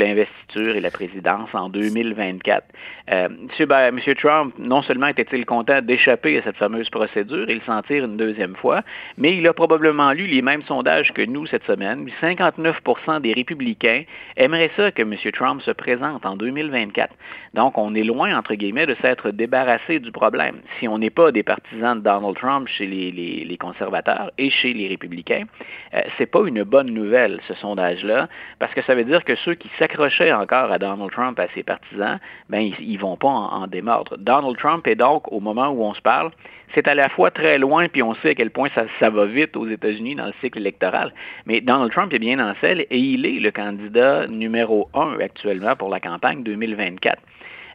et 0.56 0.80
la 0.80 0.92
présidence 0.92 1.50
en 1.54 1.70
2024. 1.70 2.64
Euh, 3.12 3.28
M. 3.60 4.00
Trump, 4.16 4.54
non 4.58 4.82
seulement 4.82 5.08
était-il 5.08 5.46
content 5.46 5.82
d'échapper 5.82 6.38
à 6.40 6.42
cette 6.42 6.58
fameuse 6.58 6.90
procédure 6.90 7.50
et 7.50 7.56
le 7.56 7.62
sentir 7.62 8.06
une 8.06 8.18
deuxième 8.18 8.56
fois, 8.56 8.82
mais 9.18 9.38
il 9.38 9.48
a 9.48 9.54
probablement 9.54 10.12
lu 10.14 10.26
les 10.26 10.42
mêmes 10.42 10.64
sondages 10.64 11.14
que 11.14 11.22
nous 11.22 11.46
cette 11.46 11.64
semaine. 11.66 12.10
59% 12.22 13.22
des 13.22 13.34
républicains 13.34 14.04
aimeraient 14.36 14.72
ça 14.76 14.92
que 14.92 15.04
M. 15.04 15.16
Trump 15.34 15.62
se 15.62 15.72
présente 15.72 16.26
en 16.26 16.36
2024. 16.36 17.14
Donc, 17.54 17.78
on 17.78 17.94
est 17.96 18.04
loin, 18.04 18.38
entre 18.38 18.56
guillemets, 18.56 18.86
de 18.86 18.96
s'être 19.02 19.32
débarrassé 19.32 20.00
du 20.00 20.12
problème. 20.12 20.58
Si 20.80 20.88
on 20.88 20.98
n'est 20.98 21.10
pas 21.10 21.32
des 21.32 21.44
partisans 21.44 21.98
de 21.98 22.04
Donald 22.04 22.36
Trump 22.36 22.68
chez 22.68 22.86
les, 22.88 23.58
conservateurs 23.60 24.32
et 24.38 24.50
chez 24.50 24.74
les 24.74 24.88
républicains, 24.88 25.46
euh, 25.94 26.02
c'est 26.18 26.28
pas 26.28 26.42
une 26.46 26.64
bonne 26.64 26.92
nouvelle, 26.92 27.40
ce 27.48 27.54
sondage-là, 27.56 28.28
parce 28.60 28.74
que 28.74 28.82
ça 28.84 28.96
veut 28.96 29.04
dire 29.04 29.24
que 29.24 29.36
ceux 29.36 29.56
qui 29.56 29.70
s'accrochaient 29.80 30.27
encore 30.34 30.72
à 30.72 30.80
Donald 30.80 31.12
Trump, 31.12 31.40
à 31.40 31.48
ses 31.54 31.64
partisans, 31.64 32.20
ben, 32.50 32.72
ils, 32.80 32.94
ne 32.94 33.00
vont 33.00 33.18
pas 33.18 33.28
en, 33.28 33.68
démordre. 33.68 34.18
Donald 34.18 34.58
Trump 34.58 34.88
est 34.88 34.96
donc, 34.96 35.32
au 35.32 35.40
moment 35.40 35.70
où 35.70 35.84
on 35.84 35.94
se 35.94 36.02
parle, 36.02 36.32
c'est 36.74 36.88
à 36.88 36.96
la 36.96 37.10
fois 37.10 37.32
très 37.32 37.58
loin, 37.58 37.88
puis 37.88 38.04
on 38.04 38.14
sait 38.16 38.30
à 38.32 38.36
quel 38.36 38.52
point 38.52 38.70
ça, 38.76 38.86
ça 39.00 39.10
va 39.10 39.26
vite 39.26 39.56
aux 39.56 39.68
États-Unis 39.68 40.16
dans 40.16 40.28
le 40.28 40.34
cycle 40.42 40.60
électoral. 40.60 41.14
Mais 41.46 41.62
Donald 41.62 41.92
Trump 41.92 42.14
est 42.14 42.20
bien 42.20 42.40
en 42.40 42.54
selle 42.62 42.82
et 42.82 43.00
il 43.00 43.26
est 43.26 43.40
le 43.40 43.52
candidat 43.52 44.28
numéro 44.28 44.90
un 44.94 45.20
actuellement 45.20 45.76
pour 45.76 45.90
la 45.90 46.00
campagne 46.00 46.44
2024. 46.44 47.22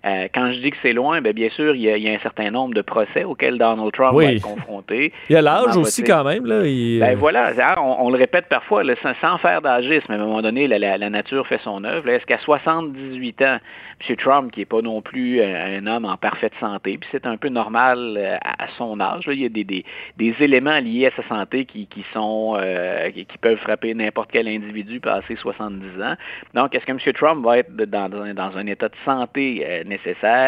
Euh, 0.04 0.26
quand 0.35 0.50
je 0.50 0.59
dis 0.59 0.71
que 0.73 0.76
c'est 0.82 0.92
loin, 0.92 1.21
bien, 1.21 1.32
bien 1.32 1.49
sûr, 1.50 1.76
il 1.76 1.82
y, 1.82 2.09
a, 2.09 2.12
un 2.12 2.18
certain 2.18 2.50
nombre 2.50 2.75
de 2.75 2.82
procès 2.82 3.23
auxquels 3.23 3.56
Donald 3.56 3.92
Trump 3.92 4.16
va 4.16 4.32
être 4.32 4.42
confronté. 4.42 5.12
Il 5.30 5.35
y 5.35 5.37
a 5.37 5.42
l'âge 5.42 5.76
aussi 5.76 6.02
quand 6.02 6.25
même. 6.25 6.44
Là, 6.44 6.62
ben, 6.62 7.16
voilà, 7.16 7.52
on, 7.80 8.11
le 8.11 8.18
répète 8.18 8.47
parfois, 8.49 8.82
sans, 9.21 9.38
faire 9.38 9.62
d'agisme, 9.62 10.11
à 10.11 10.14
un 10.14 10.18
moment 10.18 10.42
donné, 10.42 10.66
la, 10.66 11.11
nature 11.11 11.47
fait 11.47 11.61
son 11.62 11.85
œuvre. 11.85 12.09
Est-ce 12.09 12.26
qu'à 12.26 12.38
78 12.38 13.42
ans, 13.42 13.59
M. 14.09 14.16
Trump, 14.16 14.50
qui 14.50 14.61
n'est 14.61 14.66
pas 14.66 14.82
non 14.82 15.02
plus 15.02 15.40
un, 15.40 15.87
homme 15.87 16.04
en 16.04 16.16
parfaite 16.16 16.52
santé, 16.59 16.99
puis 16.99 17.09
c'est 17.12 17.26
un 17.26 17.37
peu 17.37 17.49
normal 17.49 18.16
euh, 18.16 18.37
à, 18.42 18.66
son 18.76 19.00
âge, 19.00 19.25
il 19.28 19.40
y 19.40 19.44
a 19.44 19.49
des, 19.49 19.64
des, 19.64 20.35
éléments 20.40 20.78
liés 20.78 21.06
à 21.06 21.23
sa 21.23 21.28
santé 21.28 21.64
qui, 21.64 21.87
qui 21.87 22.04
sont 22.12 22.56
euh, 22.59 23.11
qui, 23.11 23.26
peuvent 23.40 23.59
frapper 23.59 23.94
n'importe 23.94 24.30
quel 24.32 24.49
individu 24.49 25.00
passé 25.00 25.37
70 25.37 26.02
ans. 26.02 26.14
Donc, 26.54 26.75
est-ce 26.75 26.85
que 26.85 26.92
M. 26.92 26.99
Trump 27.14 27.44
va 27.44 27.59
être 27.59 27.75
dans, 27.75 28.09
dans 28.09 28.56
un 28.56 28.66
état 28.66 28.88
de 28.88 28.94
santé 29.04 29.64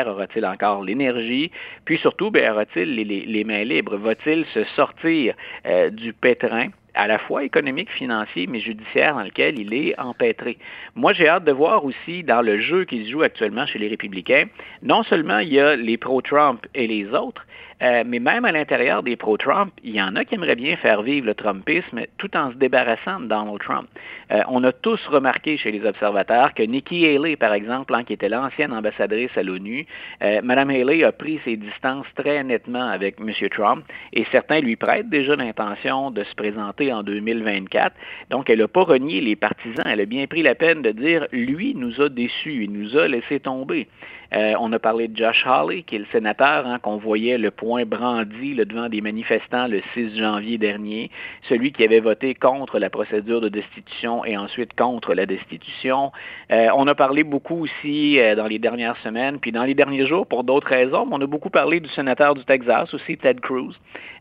Aura-t-il 0.07 0.47
encore 0.47 0.83
l'énergie? 0.83 1.51
Puis 1.85 1.99
surtout, 1.99 2.31
ben, 2.31 2.53
aura-t-il 2.53 2.95
les, 2.95 3.45
mains 3.45 3.65
libres? 3.65 3.97
Va-t-il 3.97 4.45
se 4.47 4.65
sortir 4.77 5.35
euh, 5.67 5.91
du 5.91 6.13
pétrin? 6.13 6.69
à 6.95 7.09
la 7.09 7.19
fois 7.19 7.45
économique, 7.45 7.91
financier, 7.91 8.47
mais 8.47 8.61
judiciaire 8.61 9.15
dans 9.15 9.23
lequel 9.23 9.59
il 9.59 9.75
est 9.75 9.99
empêtré? 9.99 10.59
Moi, 10.95 11.13
j'ai 11.13 11.29
hâte 11.29 11.45
de 11.45 11.53
voir 11.53 11.85
aussi 11.85 12.23
dans 12.23 12.41
le 12.41 12.61
jeu 12.61 12.85
qui 12.85 13.05
se 13.05 13.11
joue 13.11 13.23
actuellement 13.23 13.67
chez 13.67 13.79
les 13.79 13.89
républicains, 13.89 14.45
non 14.83 15.03
seulement 15.03 15.41
il 15.41 15.53
y 15.53 15.61
a 15.61 15.77
les 15.77 15.97
pro-Trump 15.97 16.65
et 16.75 16.87
les 16.87 17.07
autres, 17.09 17.45
euh, 17.85 18.03
mais 18.07 18.19
même 18.19 18.47
à 18.47 18.53
l'intérieur 18.53 19.03
des 19.03 19.15
pro-Trump, 19.15 19.71
il 19.83 19.95
y 19.95 20.01
en 20.01 20.17
a 20.17 20.25
qui 20.25 20.37
aimeraient 20.37 20.57
bien 20.57 20.75
faire 20.77 21.03
vivre 21.03 21.27
le 21.27 21.35
Trumpisme 21.35 22.01
tout 22.17 22.35
en 22.35 22.51
se 22.51 22.57
débarrassant 22.57 23.21
de 23.21 23.27
Donald 23.27 23.61
Trump. 23.61 23.89
Euh, 24.33 24.41
on 24.49 24.65
a 24.65 24.73
tous 24.73 25.01
remarqué 25.09 25.59
chez 25.59 25.71
les 25.71 25.85
observateurs 25.85 26.55
que 26.55 26.63
Nikki 26.63 27.05
Haley, 27.07 27.37
par 27.37 27.53
exemple, 27.53 27.95
hein, 27.95 28.05
qui 28.05 28.15
était 28.15 28.31
l'ancienne 28.31 28.73
ambassadrice 28.73 29.37
à 29.37 29.43
l'ONU, 29.43 29.87
euh, 30.23 30.41
Mme 30.43 30.71
Haley 30.71 31.05
a 31.05 31.13
pris 31.13 31.41
ses 31.45 31.57
distances 31.59 32.07
très 32.17 32.43
nettement 32.43 32.89
avec 32.89 33.17
M. 33.21 33.31
Trump 33.51 33.85
et 34.15 34.25
certains 34.33 34.61
lui 34.61 34.77
prêtent 34.77 35.11
déjà 35.11 35.37
l'intention 35.37 36.11
de 36.11 36.25
se 36.25 36.35
présenter 36.35 36.91
en 36.91 37.03
2024. 37.03 37.95
Donc, 38.31 38.49
elle 38.49 38.61
n'a 38.61 38.69
pas 38.69 38.85
renié 38.85 39.21
les 39.21 39.37
partisans. 39.37 39.85
Elle 39.85 40.01
a 40.01 40.07
bien 40.07 40.27
pris 40.27 40.43
la 40.43 40.55
peine 40.55 40.81
de 40.81 40.91
dire, 40.91 41.27
lui 41.33 41.75
nous 41.75 42.01
a 42.01 42.09
déçus, 42.09 42.65
il 42.65 42.73
nous 42.73 42.97
a 42.97 43.09
laissé 43.09 43.41
tomber. 43.41 43.89
Euh, 44.35 44.55
on 44.59 44.73
a 44.73 44.79
parlé 44.79 45.09
de 45.09 45.17
Josh 45.17 45.45
Hawley, 45.47 45.83
qui 45.83 45.97
est 45.97 46.01
le 46.01 46.07
sénateur 46.11 46.67
hein, 46.67 46.79
qu'on 46.81 46.97
voyait 46.97 47.39
le 47.39 47.51
point 47.51 47.85
brandi 47.85 48.55
devant 48.55 48.89
des 48.89 49.01
manifestants 49.01 49.69
le 49.69 49.81
6 49.95 50.19
janvier 50.19 50.59
dernier, 50.59 51.11
celui 51.49 51.73
qui 51.73 51.85
avait 51.85 52.01
voté 52.01 52.35
contre 52.35 52.79
la 52.79 52.91
procédure 52.91 53.41
de 53.41 53.49
destitution 53.49 54.25
et 54.25 54.37
ensuite 54.37 54.75
contre 54.75 55.15
la 55.15 55.27
destitution. 55.27 56.11
Euh, 56.51 56.69
on 56.75 56.87
a 56.89 56.95
parlé 56.95 57.23
beaucoup 57.23 57.63
aussi 57.63 58.19
euh, 58.19 58.35
dans 58.35 58.47
les 58.47 58.59
dernières 58.59 58.97
semaines, 58.99 59.39
puis 59.39 59.53
dans 59.53 59.65
les 59.65 59.75
derniers 59.75 60.07
jours 60.07 60.27
pour 60.27 60.43
d'autres 60.43 60.69
raisons, 60.69 61.07
on 61.11 61.21
a 61.21 61.27
beaucoup 61.27 61.51
parlé 61.51 61.79
du 61.79 61.89
sénateur 61.91 62.35
du 62.35 62.45
Texas 62.45 62.93
aussi, 62.93 63.17
Ted 63.17 63.41
Cruz. 63.41 63.75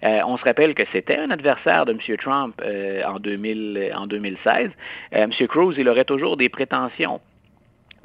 on 0.03 0.37
se 0.37 0.43
rappelle 0.43 0.75
que 0.75 0.83
c'était 0.91 1.17
un 1.17 1.31
adversaire 1.31 1.85
de 1.85 1.93
M. 1.93 2.17
Trump 2.17 2.61
en, 3.05 3.19
2000, 3.19 3.91
en 3.95 4.05
2016. 4.07 4.69
M. 5.11 5.31
Cruz, 5.47 5.75
il 5.77 5.89
aurait 5.89 6.05
toujours 6.05 6.37
des 6.37 6.49
prétentions 6.49 7.19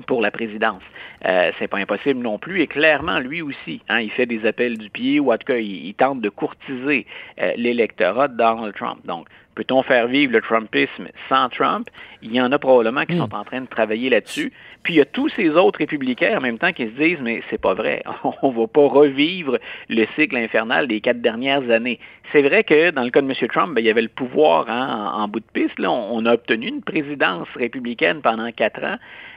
pour 0.06 0.22
la 0.22 0.30
présidence. 0.30 0.82
Euh, 1.26 1.50
c'est 1.58 1.68
pas 1.68 1.78
impossible 1.78 2.20
non 2.20 2.38
plus. 2.38 2.60
Et 2.60 2.66
clairement, 2.66 3.18
lui 3.18 3.42
aussi, 3.42 3.82
hein, 3.88 4.00
il 4.00 4.10
fait 4.10 4.26
des 4.26 4.46
appels 4.46 4.78
du 4.78 4.90
pied 4.90 5.20
ou 5.20 5.32
en 5.32 5.36
tout 5.36 5.46
cas, 5.46 5.58
il, 5.58 5.94
tente 5.94 6.20
de 6.20 6.28
courtiser 6.28 7.06
euh, 7.40 7.52
l'électorat 7.56 8.28
de 8.28 8.36
Donald 8.36 8.74
Trump. 8.74 9.00
Donc, 9.04 9.26
peut-on 9.54 9.82
faire 9.82 10.06
vivre 10.06 10.32
le 10.32 10.40
Trumpisme 10.40 11.08
sans 11.28 11.48
Trump? 11.48 11.88
Il 12.22 12.32
y 12.32 12.40
en 12.40 12.52
a 12.52 12.58
probablement 12.58 13.04
qui 13.04 13.14
hmm. 13.14 13.18
sont 13.18 13.34
en 13.34 13.44
train 13.44 13.60
de 13.60 13.66
travailler 13.66 14.10
là-dessus. 14.10 14.52
Puis 14.82 14.94
il 14.94 14.96
y 14.96 15.00
a 15.00 15.04
tous 15.04 15.28
ces 15.30 15.50
autres 15.50 15.78
républicains 15.78 16.38
en 16.38 16.40
même 16.40 16.58
temps 16.58 16.72
qui 16.72 16.84
se 16.84 17.02
disent, 17.02 17.18
mais 17.20 17.42
c'est 17.50 17.60
pas 17.60 17.74
vrai, 17.74 18.02
on 18.42 18.50
va 18.50 18.66
pas 18.66 18.86
revivre 18.88 19.58
le 19.88 20.06
cycle 20.14 20.36
infernal 20.36 20.88
des 20.88 21.00
quatre 21.00 21.20
dernières 21.20 21.68
années. 21.70 21.98
C'est 22.32 22.42
vrai 22.42 22.64
que 22.64 22.90
dans 22.90 23.04
le 23.04 23.10
cas 23.10 23.22
de 23.22 23.26
M. 23.26 23.48
Trump, 23.48 23.74
ben, 23.74 23.80
il 23.80 23.86
y 23.86 23.90
avait 23.90 24.02
le 24.02 24.08
pouvoir 24.08 24.68
hein, 24.68 25.12
en, 25.14 25.28
bout 25.28 25.40
de 25.40 25.46
piste. 25.52 25.78
On, 25.80 26.26
a 26.26 26.34
obtenu 26.34 26.68
une 26.68 26.82
présidence 26.82 27.48
républicaine 27.56 28.20
pendant 28.20 28.50
quatre 28.52 28.82
ans. 28.84 28.96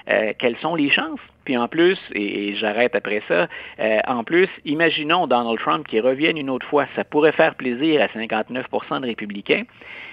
Euh, 0.10 0.34
quelles 0.38 0.58
sont 0.58 0.76
les 0.76 0.90
chances? 0.90 1.20
Puis 1.46 1.58
en 1.58 1.68
plus, 1.68 1.98
et, 2.14 2.56
j'arrête 2.56 2.96
après 2.96 3.22
ça, 3.28 3.48
euh, 3.80 4.00
en 4.08 4.24
plus, 4.24 4.50
imaginons 4.66 5.28
Donald 5.28 5.60
Trump 5.60 5.88
qui 5.88 6.00
revienne 6.00 6.38
une 6.38 6.50
autre 6.50 6.68
fois. 6.68 6.86
Ça 6.96 7.04
pourrait 7.04 7.32
faire 7.32 7.56
plaisir 7.56 8.02
à 8.02 8.08
59% 8.08 9.02
de 9.02 9.06
républicains. 9.06 9.64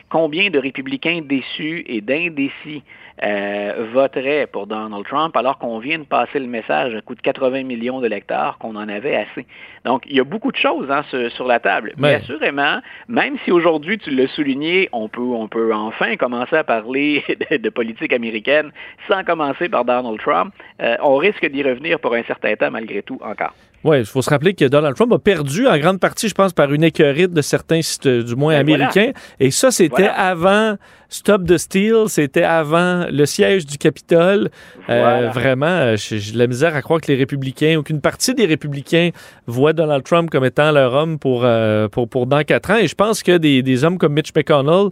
Combien 0.08 0.50
de 0.50 0.58
républicains 0.58 1.20
déçus 1.22 1.84
et 1.86 2.00
d'indécis 2.00 2.82
euh, 3.22 3.86
voteraient 3.92 4.46
pour 4.46 4.66
Donald 4.66 5.04
Trump 5.06 5.36
alors 5.36 5.58
qu'on 5.58 5.78
vient 5.78 5.98
de 5.98 6.04
passer 6.04 6.38
le 6.38 6.46
message 6.46 6.94
à 6.94 7.00
coût 7.00 7.14
de 7.14 7.20
80 7.20 7.64
millions 7.64 8.00
de 8.00 8.06
lecteurs 8.06 8.58
qu'on 8.58 8.76
en 8.76 8.88
avait 8.88 9.16
assez? 9.16 9.46
Donc, 9.84 10.02
il 10.06 10.16
y 10.16 10.20
a 10.20 10.24
beaucoup 10.24 10.52
de 10.52 10.56
choses 10.56 10.90
hein, 10.90 11.02
sur, 11.30 11.46
la 11.46 11.60
table. 11.60 11.94
Mais 11.96 12.14
assurément, 12.14 12.80
même 13.08 13.36
si 13.44 13.50
aujourd'hui, 13.50 13.98
tu 13.98 14.10
l'as 14.10 14.28
souligné, 14.28 14.88
on 14.92 15.08
peut, 15.08 15.20
on 15.20 15.48
peut 15.48 15.74
enfin 15.74 16.16
commencer 16.16 16.56
à 16.56 16.64
parler 16.64 17.24
de, 17.50 17.68
politique 17.70 18.12
américaine 18.12 18.70
sans 19.08 19.24
commencer 19.24 19.68
par 19.68 19.84
Donald 19.84 20.18
Trump, 20.20 20.52
euh, 20.82 20.96
on 21.02 21.16
risque 21.16 21.46
d'y 21.46 21.62
revenir 21.62 22.00
pour 22.00 22.14
un 22.14 22.22
certain 22.24 22.54
temps 22.56 22.70
malgré 22.70 23.02
tout 23.02 23.18
encore. 23.22 23.54
Oui, 23.88 24.00
il 24.00 24.04
faut 24.04 24.20
se 24.20 24.28
rappeler 24.28 24.52
que 24.52 24.66
Donald 24.66 24.94
Trump 24.94 25.10
a 25.14 25.18
perdu 25.18 25.66
en 25.66 25.78
grande 25.78 25.98
partie, 25.98 26.28
je 26.28 26.34
pense, 26.34 26.52
par 26.52 26.70
une 26.74 26.84
écœurite 26.84 27.32
de 27.32 27.40
certains 27.40 27.80
sites, 27.80 28.06
du 28.06 28.36
moins 28.36 28.52
ben 28.52 28.60
américains. 28.60 29.12
Et 29.40 29.50
ça, 29.50 29.70
c'était 29.70 30.08
avant 30.14 30.76
Stop 31.08 31.46
the 31.46 31.56
Steal, 31.56 32.08
c'était 32.08 32.42
avant 32.42 33.06
le 33.10 33.24
siège 33.24 33.64
du 33.64 33.78
Capitole. 33.78 34.50
Euh, 34.90 35.30
vraiment, 35.32 35.66
euh, 35.66 35.96
j'ai 35.96 36.32
de 36.32 36.38
la 36.38 36.46
misère 36.46 36.76
à 36.76 36.82
croire 36.82 37.00
que 37.00 37.10
les 37.10 37.16
républicains, 37.16 37.76
ou 37.76 37.82
qu'une 37.82 38.02
partie 38.02 38.34
des 38.34 38.44
républicains 38.44 39.08
voient 39.46 39.72
Donald 39.72 40.04
Trump 40.04 40.28
comme 40.28 40.44
étant 40.44 40.70
leur 40.70 40.92
homme 40.92 41.18
pour, 41.18 41.42
euh, 41.44 41.88
pour, 41.88 42.10
pour 42.10 42.26
dans 42.26 42.44
quatre 42.44 42.70
ans. 42.70 42.76
Et 42.76 42.88
je 42.88 42.94
pense 42.94 43.22
que 43.22 43.38
des, 43.38 43.62
des 43.62 43.84
hommes 43.84 43.96
comme 43.96 44.12
Mitch 44.12 44.34
McConnell, 44.36 44.90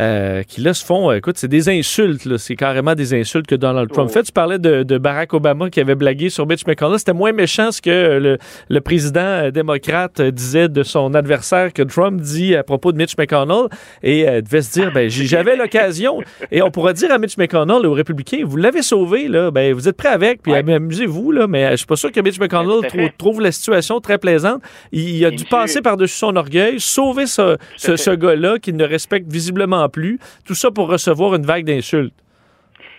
euh, 0.00 0.42
qui 0.42 0.60
là 0.60 0.74
se 0.74 0.84
font, 0.84 1.10
euh, 1.10 1.16
écoute, 1.16 1.38
c'est 1.38 1.48
des 1.48 1.68
insultes, 1.68 2.36
c'est 2.36 2.56
carrément 2.56 2.94
des 2.94 3.14
insultes 3.14 3.46
que 3.46 3.54
Donald 3.54 3.90
Trump 3.92 4.08
oh. 4.10 4.12
fait. 4.12 4.24
Tu 4.24 4.32
parlais 4.32 4.58
de, 4.58 4.98
Barack 4.98 5.34
Obama 5.34 5.70
qui 5.70 5.80
avait 5.80 5.94
blagué 5.94 6.30
sur 6.30 6.46
Mitch 6.46 6.66
McConnell. 6.66 6.98
C'était 6.98 7.12
moins 7.12 7.32
méchant 7.32 7.70
ce 7.70 7.80
que 7.80 8.38
le, 8.68 8.80
président 8.80 9.20
euh, 9.20 9.50
démocrate 9.50 10.20
disait 10.20 10.68
de 10.68 10.82
son 10.82 11.14
adversaire 11.14 11.72
que 11.72 11.82
Trump 11.82 12.20
dit 12.20 12.56
à 12.56 12.62
propos 12.62 12.92
de 12.92 12.98
Mitch 12.98 13.16
McConnell 13.16 13.68
et 14.02 14.24
devait 14.42 14.62
se 14.62 14.72
dire, 14.72 14.92
ben 14.92 15.08
j'avais 15.08 15.56
l'occasion 15.56 16.20
et 16.50 16.60
on 16.60 16.70
pourrait 16.70 16.94
dire 16.94 17.10
à 17.12 17.18
Mitch 17.18 17.36
McConnell, 17.38 17.86
aux 17.86 17.92
républicains, 17.92 18.42
vous 18.44 18.56
l'avez 18.56 18.82
sauvé, 18.82 19.28
là, 19.28 19.50
ben 19.50 19.72
vous 19.72 19.88
êtes 19.88 19.96
prêt 19.96 20.08
avec, 20.08 20.42
puis 20.42 20.52
amusez-vous, 20.54 21.32
là, 21.32 21.46
mais 21.46 21.70
je 21.72 21.76
suis 21.76 21.86
pas 21.86 21.96
sûr 21.96 22.12
que 22.12 22.20
Mitch 22.20 22.38
McConnell 22.38 23.10
trouve 23.16 23.40
la 23.40 23.52
situation 23.52 24.00
très 24.00 24.18
plaisante. 24.18 24.62
Il, 24.92 25.24
a 25.24 25.30
dû 25.30 25.44
passer 25.44 25.80
par-dessus 25.80 26.16
son 26.16 26.36
orgueil, 26.36 26.80
sauver 26.80 27.26
ce, 27.26 27.56
ce, 27.76 27.96
ce 27.96 28.10
gars-là 28.10 28.58
qui 28.58 28.72
ne 28.72 28.84
respecte 28.84 29.30
visiblement 29.30 29.83
plus. 29.88 30.18
Tout 30.44 30.54
ça 30.54 30.70
pour 30.70 30.88
recevoir 30.88 31.34
une 31.34 31.46
vague 31.46 31.64
d'insultes. 31.64 32.14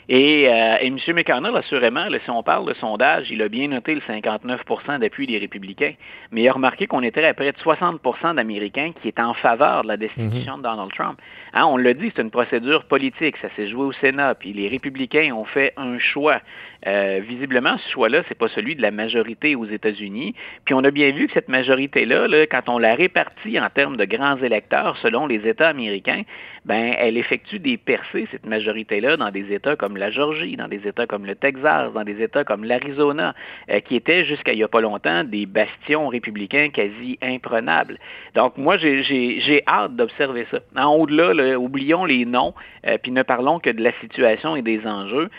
Et, 0.07 0.47
euh, 0.47 0.77
et 0.81 0.87
M. 0.87 0.97
McConnell, 1.15 1.55
assurément, 1.55 2.07
si 2.23 2.29
on 2.29 2.43
parle 2.43 2.67
de 2.67 2.75
sondage, 2.75 3.31
il 3.31 3.41
a 3.41 3.49
bien 3.49 3.69
noté 3.69 3.95
le 3.95 4.01
59% 4.01 4.99
d'appui 4.99 5.25
des 5.25 5.39
républicains, 5.39 5.93
mais 6.31 6.43
il 6.43 6.47
a 6.47 6.53
remarqué 6.53 6.85
qu'on 6.85 7.01
était 7.01 7.25
à 7.25 7.33
près 7.33 7.51
de 7.51 7.57
60% 7.57 8.35
d'Américains 8.35 8.91
qui 9.01 9.07
étaient 9.07 9.21
en 9.21 9.33
faveur 9.33 9.81
de 9.81 9.87
la 9.87 9.97
destitution 9.97 10.57
mhm. 10.57 10.59
de 10.59 10.63
Donald 10.63 10.91
Trump. 10.93 11.19
Hein, 11.53 11.65
on 11.65 11.77
l'a 11.77 11.93
dit, 11.95 12.11
c'est 12.15 12.21
une 12.21 12.29
procédure 12.29 12.85
politique, 12.85 13.35
ça 13.41 13.47
s'est 13.55 13.67
joué 13.67 13.83
au 13.83 13.91
Sénat, 13.93 14.35
puis 14.35 14.53
les 14.53 14.67
républicains 14.67 15.33
ont 15.33 15.45
fait 15.45 15.73
un 15.75 15.97
choix. 15.97 16.39
Euh, 16.87 17.19
visiblement, 17.27 17.77
ce 17.77 17.91
choix-là, 17.91 18.21
c'est 18.27 18.37
pas 18.37 18.47
celui 18.49 18.75
de 18.75 18.81
la 18.81 18.91
majorité 18.91 19.55
aux 19.55 19.65
États-Unis. 19.65 20.35
Puis 20.65 20.75
on 20.75 20.83
a 20.83 20.91
bien 20.91 21.11
vu 21.11 21.27
que 21.27 21.33
cette 21.33 21.49
majorité-là, 21.49 22.27
là, 22.27 22.45
quand 22.45 22.69
on 22.69 22.77
la 22.77 22.93
répartit 22.93 23.59
en 23.59 23.69
termes 23.69 23.97
de 23.97 24.05
grands 24.05 24.37
électeurs 24.37 24.95
selon 24.97 25.25
les 25.25 25.47
États 25.47 25.69
américains, 25.69 26.21
ben 26.65 26.95
elle 26.97 27.17
effectue 27.17 27.59
des 27.59 27.77
percées, 27.77 28.27
cette 28.31 28.45
majorité-là, 28.45 29.17
dans 29.17 29.31
des 29.31 29.53
États 29.53 29.75
comme 29.75 29.97
la 29.97 30.11
Georgie, 30.11 30.55
dans 30.57 30.67
des 30.67 30.87
États 30.87 31.07
comme 31.07 31.25
le 31.25 31.35
Texas, 31.35 31.91
dans 31.93 32.03
des 32.03 32.21
États 32.21 32.43
comme 32.43 32.63
l'Arizona, 32.63 33.33
euh, 33.71 33.79
qui 33.79 33.95
étaient 33.95 34.25
jusqu'à 34.25 34.53
il 34.53 34.57
n'y 34.57 34.63
a 34.63 34.67
pas 34.67 34.81
longtemps 34.81 35.23
des 35.23 35.45
bastions 35.45 36.07
républicains 36.07 36.69
quasi 36.69 37.17
imprenables. 37.21 37.97
Donc 38.35 38.57
moi, 38.57 38.77
j'ai 38.77 39.63
hâte 39.67 39.95
d'observer 39.95 40.45
ça. 40.51 40.59
En 40.77 40.95
au-delà, 40.95 41.57
oublions 41.57 42.05
les 42.05 42.25
noms, 42.25 42.53
euh, 42.87 42.97
puis 43.01 43.11
ne 43.11 43.23
parlons 43.23 43.59
que 43.59 43.69
de 43.69 43.83
la 43.83 43.91
situation 44.01 44.55
et 44.55 44.61
des 44.61 44.85
enjeux. 44.85 45.29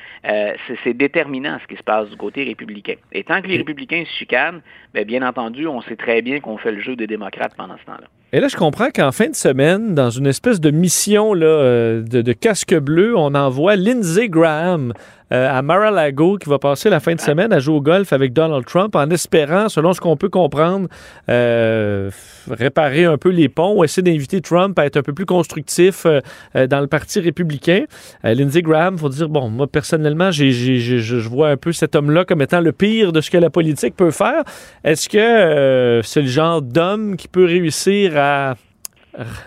C'est 0.85 0.95
déterminant 0.95 1.36
ce 1.45 1.67
qui 1.67 1.77
se 1.77 1.83
passe 1.83 2.09
du 2.11 2.17
côté 2.17 2.45
républicain. 2.45 2.95
Et 3.13 3.25
tant 3.25 3.41
que 3.43 3.49
les 3.49 3.57
républicains 3.59 4.05
se 4.05 4.19
chicanent, 4.19 4.61
bien, 4.95 5.05
bien 5.05 5.27
entendu, 5.27 5.67
on 5.67 5.81
sait 5.83 5.97
très 5.97 6.23
bien 6.23 6.41
qu'on 6.41 6.59
fait 6.59 6.73
le 6.73 6.81
jeu 6.81 6.97
des 6.97 7.07
démocrates 7.07 7.55
pendant 7.57 7.77
ce 7.79 7.85
temps-là. 7.85 8.09
Et 8.33 8.41
là, 8.41 8.49
je 8.49 8.57
comprends 8.57 8.91
qu'en 8.91 9.13
fin 9.13 9.29
de 9.29 9.35
semaine, 9.37 9.95
dans 9.95 10.11
une 10.11 10.27
espèce 10.27 10.61
de 10.61 10.71
mission 10.71 11.33
là, 11.33 11.47
euh, 11.47 12.03
de, 12.03 12.33
casque 12.33 12.75
bleu, 12.75 13.17
on 13.17 13.35
envoie 13.35 13.77
Lindsey 13.77 14.29
Graham 14.29 14.93
euh, 15.33 15.59
à 15.59 15.63
Mar-a-Lago 15.63 16.39
qui 16.39 16.49
va 16.49 16.59
passer 16.59 16.89
la 16.89 17.01
fin 17.01 17.15
de 17.15 17.21
semaine 17.21 17.53
à 17.53 17.59
jouer 17.59 17.77
au 17.77 17.81
golf 17.81 18.13
avec 18.13 18.33
Donald 18.33 18.65
Trump 18.65 18.95
en 18.95 19.11
espérant, 19.11 19.69
selon 19.69 19.93
ce 19.93 20.01
qu'on 20.01 20.17
peut 20.17 20.29
comprendre, 20.29 20.89
euh, 21.29 22.11
réparer 22.49 23.05
un 23.05 23.19
peu 23.19 23.31
les 23.31 23.49
ponts 23.49 23.77
ou 23.77 23.85
essayer 23.85 24.03
d'inviter 24.03 24.41
Trump 24.41 24.79
à 24.79 24.87
être 24.87 24.97
un 24.97 25.03
peu 25.03 25.13
plus 25.13 25.27
constructif 25.27 26.07
dans 26.55 26.81
le 26.81 26.87
Parti 26.87 27.21
républicain. 27.21 27.85
Lindsey 28.23 28.63
Graham, 28.63 28.99
faut 28.99 29.09
dire, 29.09 29.29
bon, 29.29 29.51
moi 29.51 29.67
personnellement, 29.67 30.31
je 30.31 31.29
vois 31.29 31.49
un 31.49 31.57
peu 31.57 31.73
cet 31.73 31.97
homme-là 31.97 32.25
comme 32.25 32.43
étant 32.43 32.61
le 32.61 32.73
pire 32.73 33.13
de 33.13 33.21
ce 33.21 33.31
que 33.31 33.39
la 33.39 33.51
politique 33.51 33.97
peut 33.97 34.11
faire. 34.11 34.45
Est-ce 34.85 35.09
que 35.09 36.01
c'est 36.05 36.23
le 36.23 36.29
genre 36.29 36.63
d'homme 36.63 37.17
qui 37.17 37.29
peut 37.29 37.45
réussir 37.45 38.13
à 38.17 38.55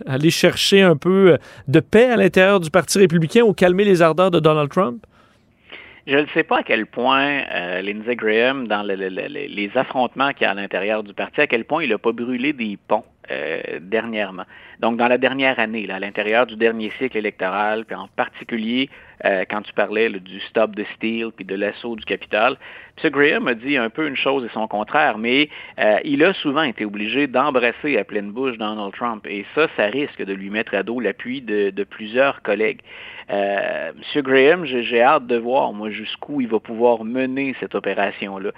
aller 0.08 0.30
chercher 0.32 0.82
un 0.82 0.96
peu 0.96 1.38
de 1.68 1.80
paix 1.80 2.10
à 2.10 2.18
l'intérieur 2.18 2.60
du 2.60 2.70
Parti 2.70 2.98
républicain 2.98 3.44
ou 3.44 3.54
calmer 3.54 3.86
les 3.86 4.02
ardeurs 4.02 4.32
de 4.32 4.40
Donald 4.40 4.70
Trump? 4.70 5.06
Je 6.08 6.18
ne 6.18 6.26
sais 6.28 6.44
pas 6.44 6.60
à 6.60 6.64
quel 6.64 6.86
point 6.86 7.44
euh, 7.52 7.82
Lindsey 7.82 8.16
Graham, 8.16 8.68
dans 8.68 8.84
les 8.84 9.72
affrontements 9.76 10.32
qu'il 10.32 10.44
y 10.44 10.46
a 10.46 10.52
à 10.52 10.54
l'intérieur 10.54 11.04
du 11.04 11.14
parti, 11.14 11.42
à 11.42 11.48
quel 11.48 11.66
point 11.66 11.84
il 11.84 11.90
n'a 11.90 11.98
pas 11.98 12.12
brûlé 12.12 12.54
des 12.54 12.78
ponts 12.88 13.04
euh, 13.32 13.62
dernièrement. 13.82 14.46
Donc, 14.80 14.98
dans 14.98 15.08
la 15.08 15.18
dernière 15.18 15.60
année, 15.60 15.86
là, 15.86 15.96
à 15.96 16.00
l'intérieur 16.00 16.48
du 16.48 16.56
dernier 16.56 16.92
cycle 16.98 17.18
électoral, 17.18 17.86
puis 17.86 17.96
en 17.96 18.08
particulier 18.08 18.90
euh, 19.26 19.44
quand 19.50 19.62
tu 19.62 19.74
parlais 19.74 20.10
du 20.10 20.40
stop 20.40 20.76
de 20.76 20.86
Steel 20.96 21.32
puis 21.36 21.46
de 21.46 21.56
l'assaut 21.56 21.96
du 21.96 22.06
capital, 22.06 22.58
M. 23.04 23.10
Graham 23.12 23.48
a 23.48 23.54
dit 23.54 23.78
un 23.78 23.90
peu 23.90 24.08
une 24.08 24.16
chose 24.16 24.44
et 24.46 24.50
son 24.54 24.68
contraire, 24.68 25.18
mais 25.18 25.50
il 26.04 26.24
a 26.24 26.34
souvent 26.34 26.64
été 26.64 26.86
obligé 26.86 27.28
d'embrasser 27.28 27.98
à 27.98 28.04
pleine 28.04 28.32
bouche 28.32 28.58
Donald 28.58 28.94
Trump. 28.94 29.26
Et 29.28 29.46
ça, 29.56 29.68
ça 29.76 29.86
risque 29.86 30.24
de 30.24 30.34
lui 30.34 30.50
mettre 30.50 30.74
à 30.76 30.84
dos 30.84 31.00
l'appui 31.00 31.42
de, 31.42 31.84
plusieurs 31.84 32.42
collègues. 32.42 32.82
Euh, 33.32 33.92
Monsieur 33.96 34.22
Graham, 34.22 34.66
j'ai 34.66 35.02
hâte 35.02 35.28
de 35.28 35.38
voir, 35.38 35.72
moi, 35.72 35.90
jusqu'où 35.92 36.42
il 36.42 36.48
va 36.48 36.60
pouvoir 36.60 37.04
mener 37.04 37.56
cette 37.60 37.76
opération-là. 37.76 38.50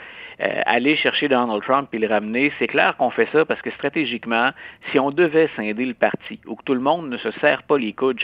Euh, 0.42 0.62
aller 0.66 0.96
chercher 0.96 1.28
Donald 1.28 1.62
Trump 1.62 1.90
et 1.94 2.00
le 2.00 2.08
ramener, 2.08 2.52
c'est 2.58 2.68
clair 2.68 2.96
qu'on 2.98 3.10
fait 3.10 3.28
ça 3.34 3.46
parce 3.46 3.62
que 3.62 3.70
stratégiquement, 3.72 4.52
si 4.92 5.00
on 5.00 5.12
devait 5.12 5.50
scinder 5.56 5.86
le 5.86 5.94
parti 5.94 6.40
ou 6.48 6.56
que 6.56 6.64
tout 6.64 6.74
le 6.74 6.80
monde 6.80 7.10
ne 7.10 7.18
se 7.18 7.32
serre 7.42 7.64
pas 7.64 7.78
les 7.78 7.94
coudes 7.94 8.20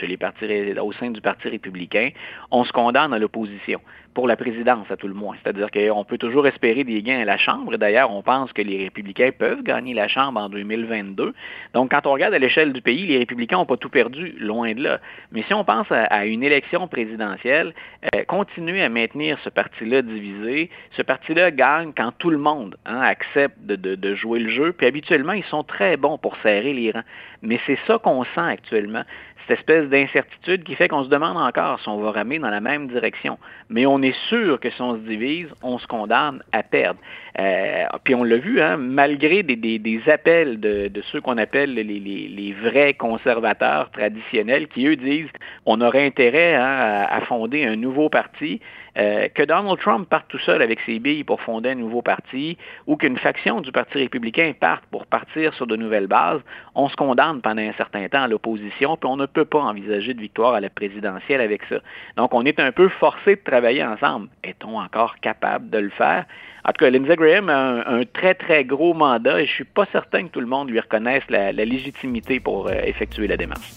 au 0.80 0.92
sein 0.92 1.10
du 1.10 1.20
Parti 1.20 1.48
républicain, 1.48 2.10
on 2.50 2.64
se 2.64 2.72
condamne 2.72 3.12
à 3.12 3.18
l'opposition 3.18 3.80
pour 4.14 4.26
la 4.26 4.36
présidence, 4.36 4.90
à 4.90 4.96
tout 4.96 5.08
le 5.08 5.14
moins. 5.14 5.36
C'est-à-dire 5.42 5.70
qu'on 5.70 6.04
peut 6.04 6.18
toujours 6.18 6.46
espérer 6.46 6.84
des 6.84 7.02
gains 7.02 7.20
à 7.20 7.24
la 7.24 7.36
Chambre. 7.36 7.76
D'ailleurs, 7.76 8.10
on 8.12 8.22
pense 8.22 8.52
que 8.52 8.62
les 8.62 8.84
républicains 8.84 9.30
peuvent 9.36 9.62
gagner 9.62 9.94
la 9.94 10.08
Chambre 10.08 10.40
en 10.40 10.48
2022. 10.48 11.34
Donc, 11.74 11.90
quand 11.90 12.06
on 12.06 12.12
regarde 12.12 12.34
à 12.34 12.38
l'échelle 12.38 12.72
du 12.72 12.80
pays, 12.80 13.06
les 13.06 13.18
républicains 13.18 13.58
n'ont 13.58 13.66
pas 13.66 13.76
tout 13.76 13.90
perdu, 13.90 14.34
loin 14.38 14.74
de 14.74 14.82
là. 14.82 15.00
Mais 15.32 15.42
si 15.42 15.54
on 15.54 15.64
pense 15.64 15.86
à, 15.90 16.26
une 16.26 16.42
élection 16.42 16.88
présidentielle, 16.88 17.74
euh, 18.14 18.24
continuer 18.24 18.82
à 18.82 18.88
maintenir 18.88 19.38
ce 19.44 19.50
parti-là 19.50 20.02
divisé, 20.02 20.70
ce 20.96 21.02
parti-là 21.02 21.50
gagne 21.50 21.92
quand 21.96 22.12
tout 22.18 22.30
le 22.30 22.38
monde 22.38 22.76
hein, 22.86 23.00
accepte 23.00 23.60
de, 23.60 23.76
de 23.76 24.14
jouer 24.14 24.40
le 24.40 24.50
jeu. 24.50 24.72
Puis 24.72 24.86
habituellement, 24.86 25.32
ils 25.32 25.44
sont 25.44 25.62
très 25.62 25.96
bons 25.96 26.18
pour 26.18 26.36
serrer 26.38 26.72
les 26.72 26.90
rangs. 26.90 27.04
Mais 27.42 27.60
c'est 27.66 27.78
ça 27.86 27.98
qu'on 27.98 28.24
sent 28.24 28.40
actuellement 28.40 29.04
cette 29.48 29.60
espèce 29.60 29.88
d'incertitude 29.88 30.62
qui 30.62 30.74
fait 30.74 30.88
qu'on 30.88 31.04
se 31.04 31.08
demande 31.08 31.38
encore 31.38 31.80
si 31.80 31.88
on 31.88 31.98
va 32.00 32.12
ramer 32.12 32.38
dans 32.38 32.50
la 32.50 32.60
même 32.60 32.86
direction. 32.88 33.38
Mais 33.70 33.86
on 33.86 34.02
est 34.02 34.16
sûr 34.28 34.60
que 34.60 34.70
si 34.70 34.82
on 34.82 34.94
se 34.94 35.00
divise, 35.00 35.48
on 35.62 35.78
se 35.78 35.86
condamne 35.86 36.42
à 36.52 36.62
perdre. 36.62 37.00
Euh, 37.38 37.84
puis 38.02 38.14
on 38.14 38.24
l'a 38.24 38.38
vu, 38.38 38.60
hein, 38.60 38.76
malgré 38.76 39.42
des, 39.42 40.00
appels 40.08 40.58
de, 40.58 40.90
ceux 41.12 41.20
qu'on 41.20 41.38
appelle 41.38 41.74
les, 41.74 42.54
vrais 42.60 42.94
conservateurs 42.94 43.90
traditionnels, 43.90 44.66
qui 44.68 44.86
eux 44.86 44.96
disent 44.96 45.30
on 45.66 45.80
aurait 45.80 46.04
intérêt 46.04 46.54
hein, 46.54 47.06
à, 47.08 47.20
fonder 47.22 47.64
un 47.64 47.76
nouveau 47.76 48.08
parti, 48.08 48.60
euh, 48.96 49.28
que 49.28 49.44
Donald 49.44 49.78
Trump 49.78 50.08
parte 50.08 50.26
tout 50.28 50.38
seul 50.38 50.60
avec 50.62 50.80
ses 50.80 50.98
billes 50.98 51.22
pour 51.22 51.40
fonder 51.40 51.70
un 51.70 51.74
nouveau 51.76 52.02
parti, 52.02 52.58
ou 52.88 52.96
qu'une 52.96 53.16
faction 53.16 53.60
du 53.60 53.70
Parti 53.70 53.98
républicain 53.98 54.52
parte 54.58 54.82
pour 54.90 55.06
partir 55.06 55.54
sur 55.54 55.68
de 55.68 55.76
nouvelles 55.76 56.08
bases, 56.08 56.40
on 56.74 56.88
se 56.88 56.96
condamne 56.96 57.40
pendant 57.40 57.62
un 57.62 57.72
certain 57.74 58.08
temps 58.08 58.22
à 58.22 58.28
l'opposition, 58.28 58.96
puis 58.96 59.08
on 59.08 59.16
ne 59.16 59.26
peut 59.26 59.44
pas 59.44 59.60
envisager 59.60 60.14
de 60.14 60.20
victoire 60.20 60.54
à 60.54 60.60
la 60.60 60.70
présidentielle 60.70 61.40
avec 61.40 61.62
ça. 61.68 61.76
Donc 62.16 62.34
on 62.34 62.44
est 62.44 62.58
un 62.58 62.72
peu 62.72 62.88
forcé 62.88 63.36
de 63.36 63.40
travailler 63.44 63.84
ensemble. 63.84 64.28
Est-on 64.42 64.80
encore 64.80 65.16
capable 65.20 65.70
de 65.70 65.78
le 65.78 65.90
faire? 65.90 66.24
En 66.64 66.72
tout 66.72 66.84
cas, 66.84 66.90
Lindsey 66.90 67.16
a 67.28 67.84
un, 67.86 68.02
très, 68.04 68.34
très 68.34 68.64
gros 68.64 68.94
mandat 68.94 69.40
et 69.40 69.46
je 69.46 69.52
suis 69.52 69.64
pas 69.64 69.86
certain 69.92 70.24
que 70.24 70.32
tout 70.32 70.40
le 70.40 70.46
monde 70.46 70.70
lui 70.70 70.80
reconnaisse 70.80 71.22
la, 71.28 71.52
légitimité 71.52 72.40
pour 72.40 72.68
euh, 72.68 72.72
effectuer 72.84 73.26
la 73.26 73.36
démarche. 73.36 73.72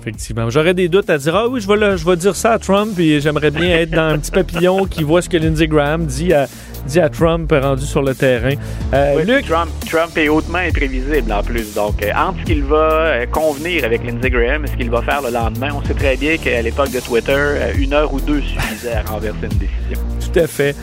Effectivement. 0.00 0.48
J'aurais 0.48 0.74
des 0.74 0.88
doutes 0.88 1.10
à 1.10 1.18
dire 1.18 1.34
Ah 1.34 1.48
oui, 1.48 1.60
je 1.60 1.68
vais, 1.68 1.96
je 1.96 2.06
vais 2.06 2.16
dire 2.16 2.36
ça 2.36 2.52
à 2.52 2.58
Trump 2.58 2.98
et 2.98 3.20
j'aimerais 3.20 3.50
bien 3.50 3.68
être 3.68 3.90
dans 3.90 4.14
un 4.14 4.18
petit 4.18 4.30
papillon 4.30 4.86
qui 4.86 5.02
voit 5.02 5.22
ce 5.22 5.28
que 5.28 5.36
Lindsey 5.36 5.66
Graham 5.66 6.06
dit 6.06 6.32
à, 6.32 6.46
dit 6.86 7.00
à 7.00 7.08
Trump 7.08 7.50
rendu 7.52 7.84
sur 7.84 8.02
le 8.02 8.14
terrain. 8.14 8.54
Euh, 8.94 9.24
Luc... 9.24 9.46
Trump, 9.46 10.16
est 10.16 10.28
hautement 10.28 10.58
imprévisible 10.58 11.32
en 11.32 11.42
plus. 11.42 11.74
Donc, 11.74 12.02
euh, 12.02 12.12
entre 12.16 12.38
ce 12.40 12.44
qu'il 12.44 12.64
va 12.64 12.76
euh, 12.76 13.26
convenir 13.26 13.84
avec 13.84 14.04
Lindsey 14.04 14.30
Graham 14.30 14.64
et 14.64 14.68
ce 14.68 14.76
qu'il 14.76 14.90
va 14.90 15.02
faire 15.02 15.22
le 15.22 15.30
lendemain, 15.30 15.70
on 15.74 15.84
sait 15.84 15.94
très 15.94 16.16
bien 16.16 16.36
qu'à 16.36 16.62
l'époque 16.62 16.90
de 16.90 17.00
Twitter, 17.00 17.72
une 17.76 17.92
heure 17.92 18.12
ou 18.12 18.20
deux 18.20 18.40
suffisait 18.40 18.94
à 18.94 19.02
renverser 19.02 19.46
une 19.50 19.58
décision. 19.58 20.17
Tout 20.32 20.40
à 20.40 20.46
fait. 20.46 20.76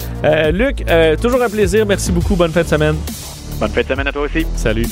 Luc, 0.51 0.83
toujours 1.21 1.41
un 1.41 1.49
plaisir. 1.49 1.85
Merci 1.85 2.11
beaucoup. 2.11 2.35
Bonne 2.35 2.51
fin 2.51 2.63
de 2.63 2.67
semaine. 2.67 2.95
Bonne 3.59 3.69
fin 3.69 3.81
de 3.81 3.87
semaine 3.87 4.07
à 4.07 4.11
toi 4.11 4.23
aussi. 4.23 4.45
Salut. 4.55 4.87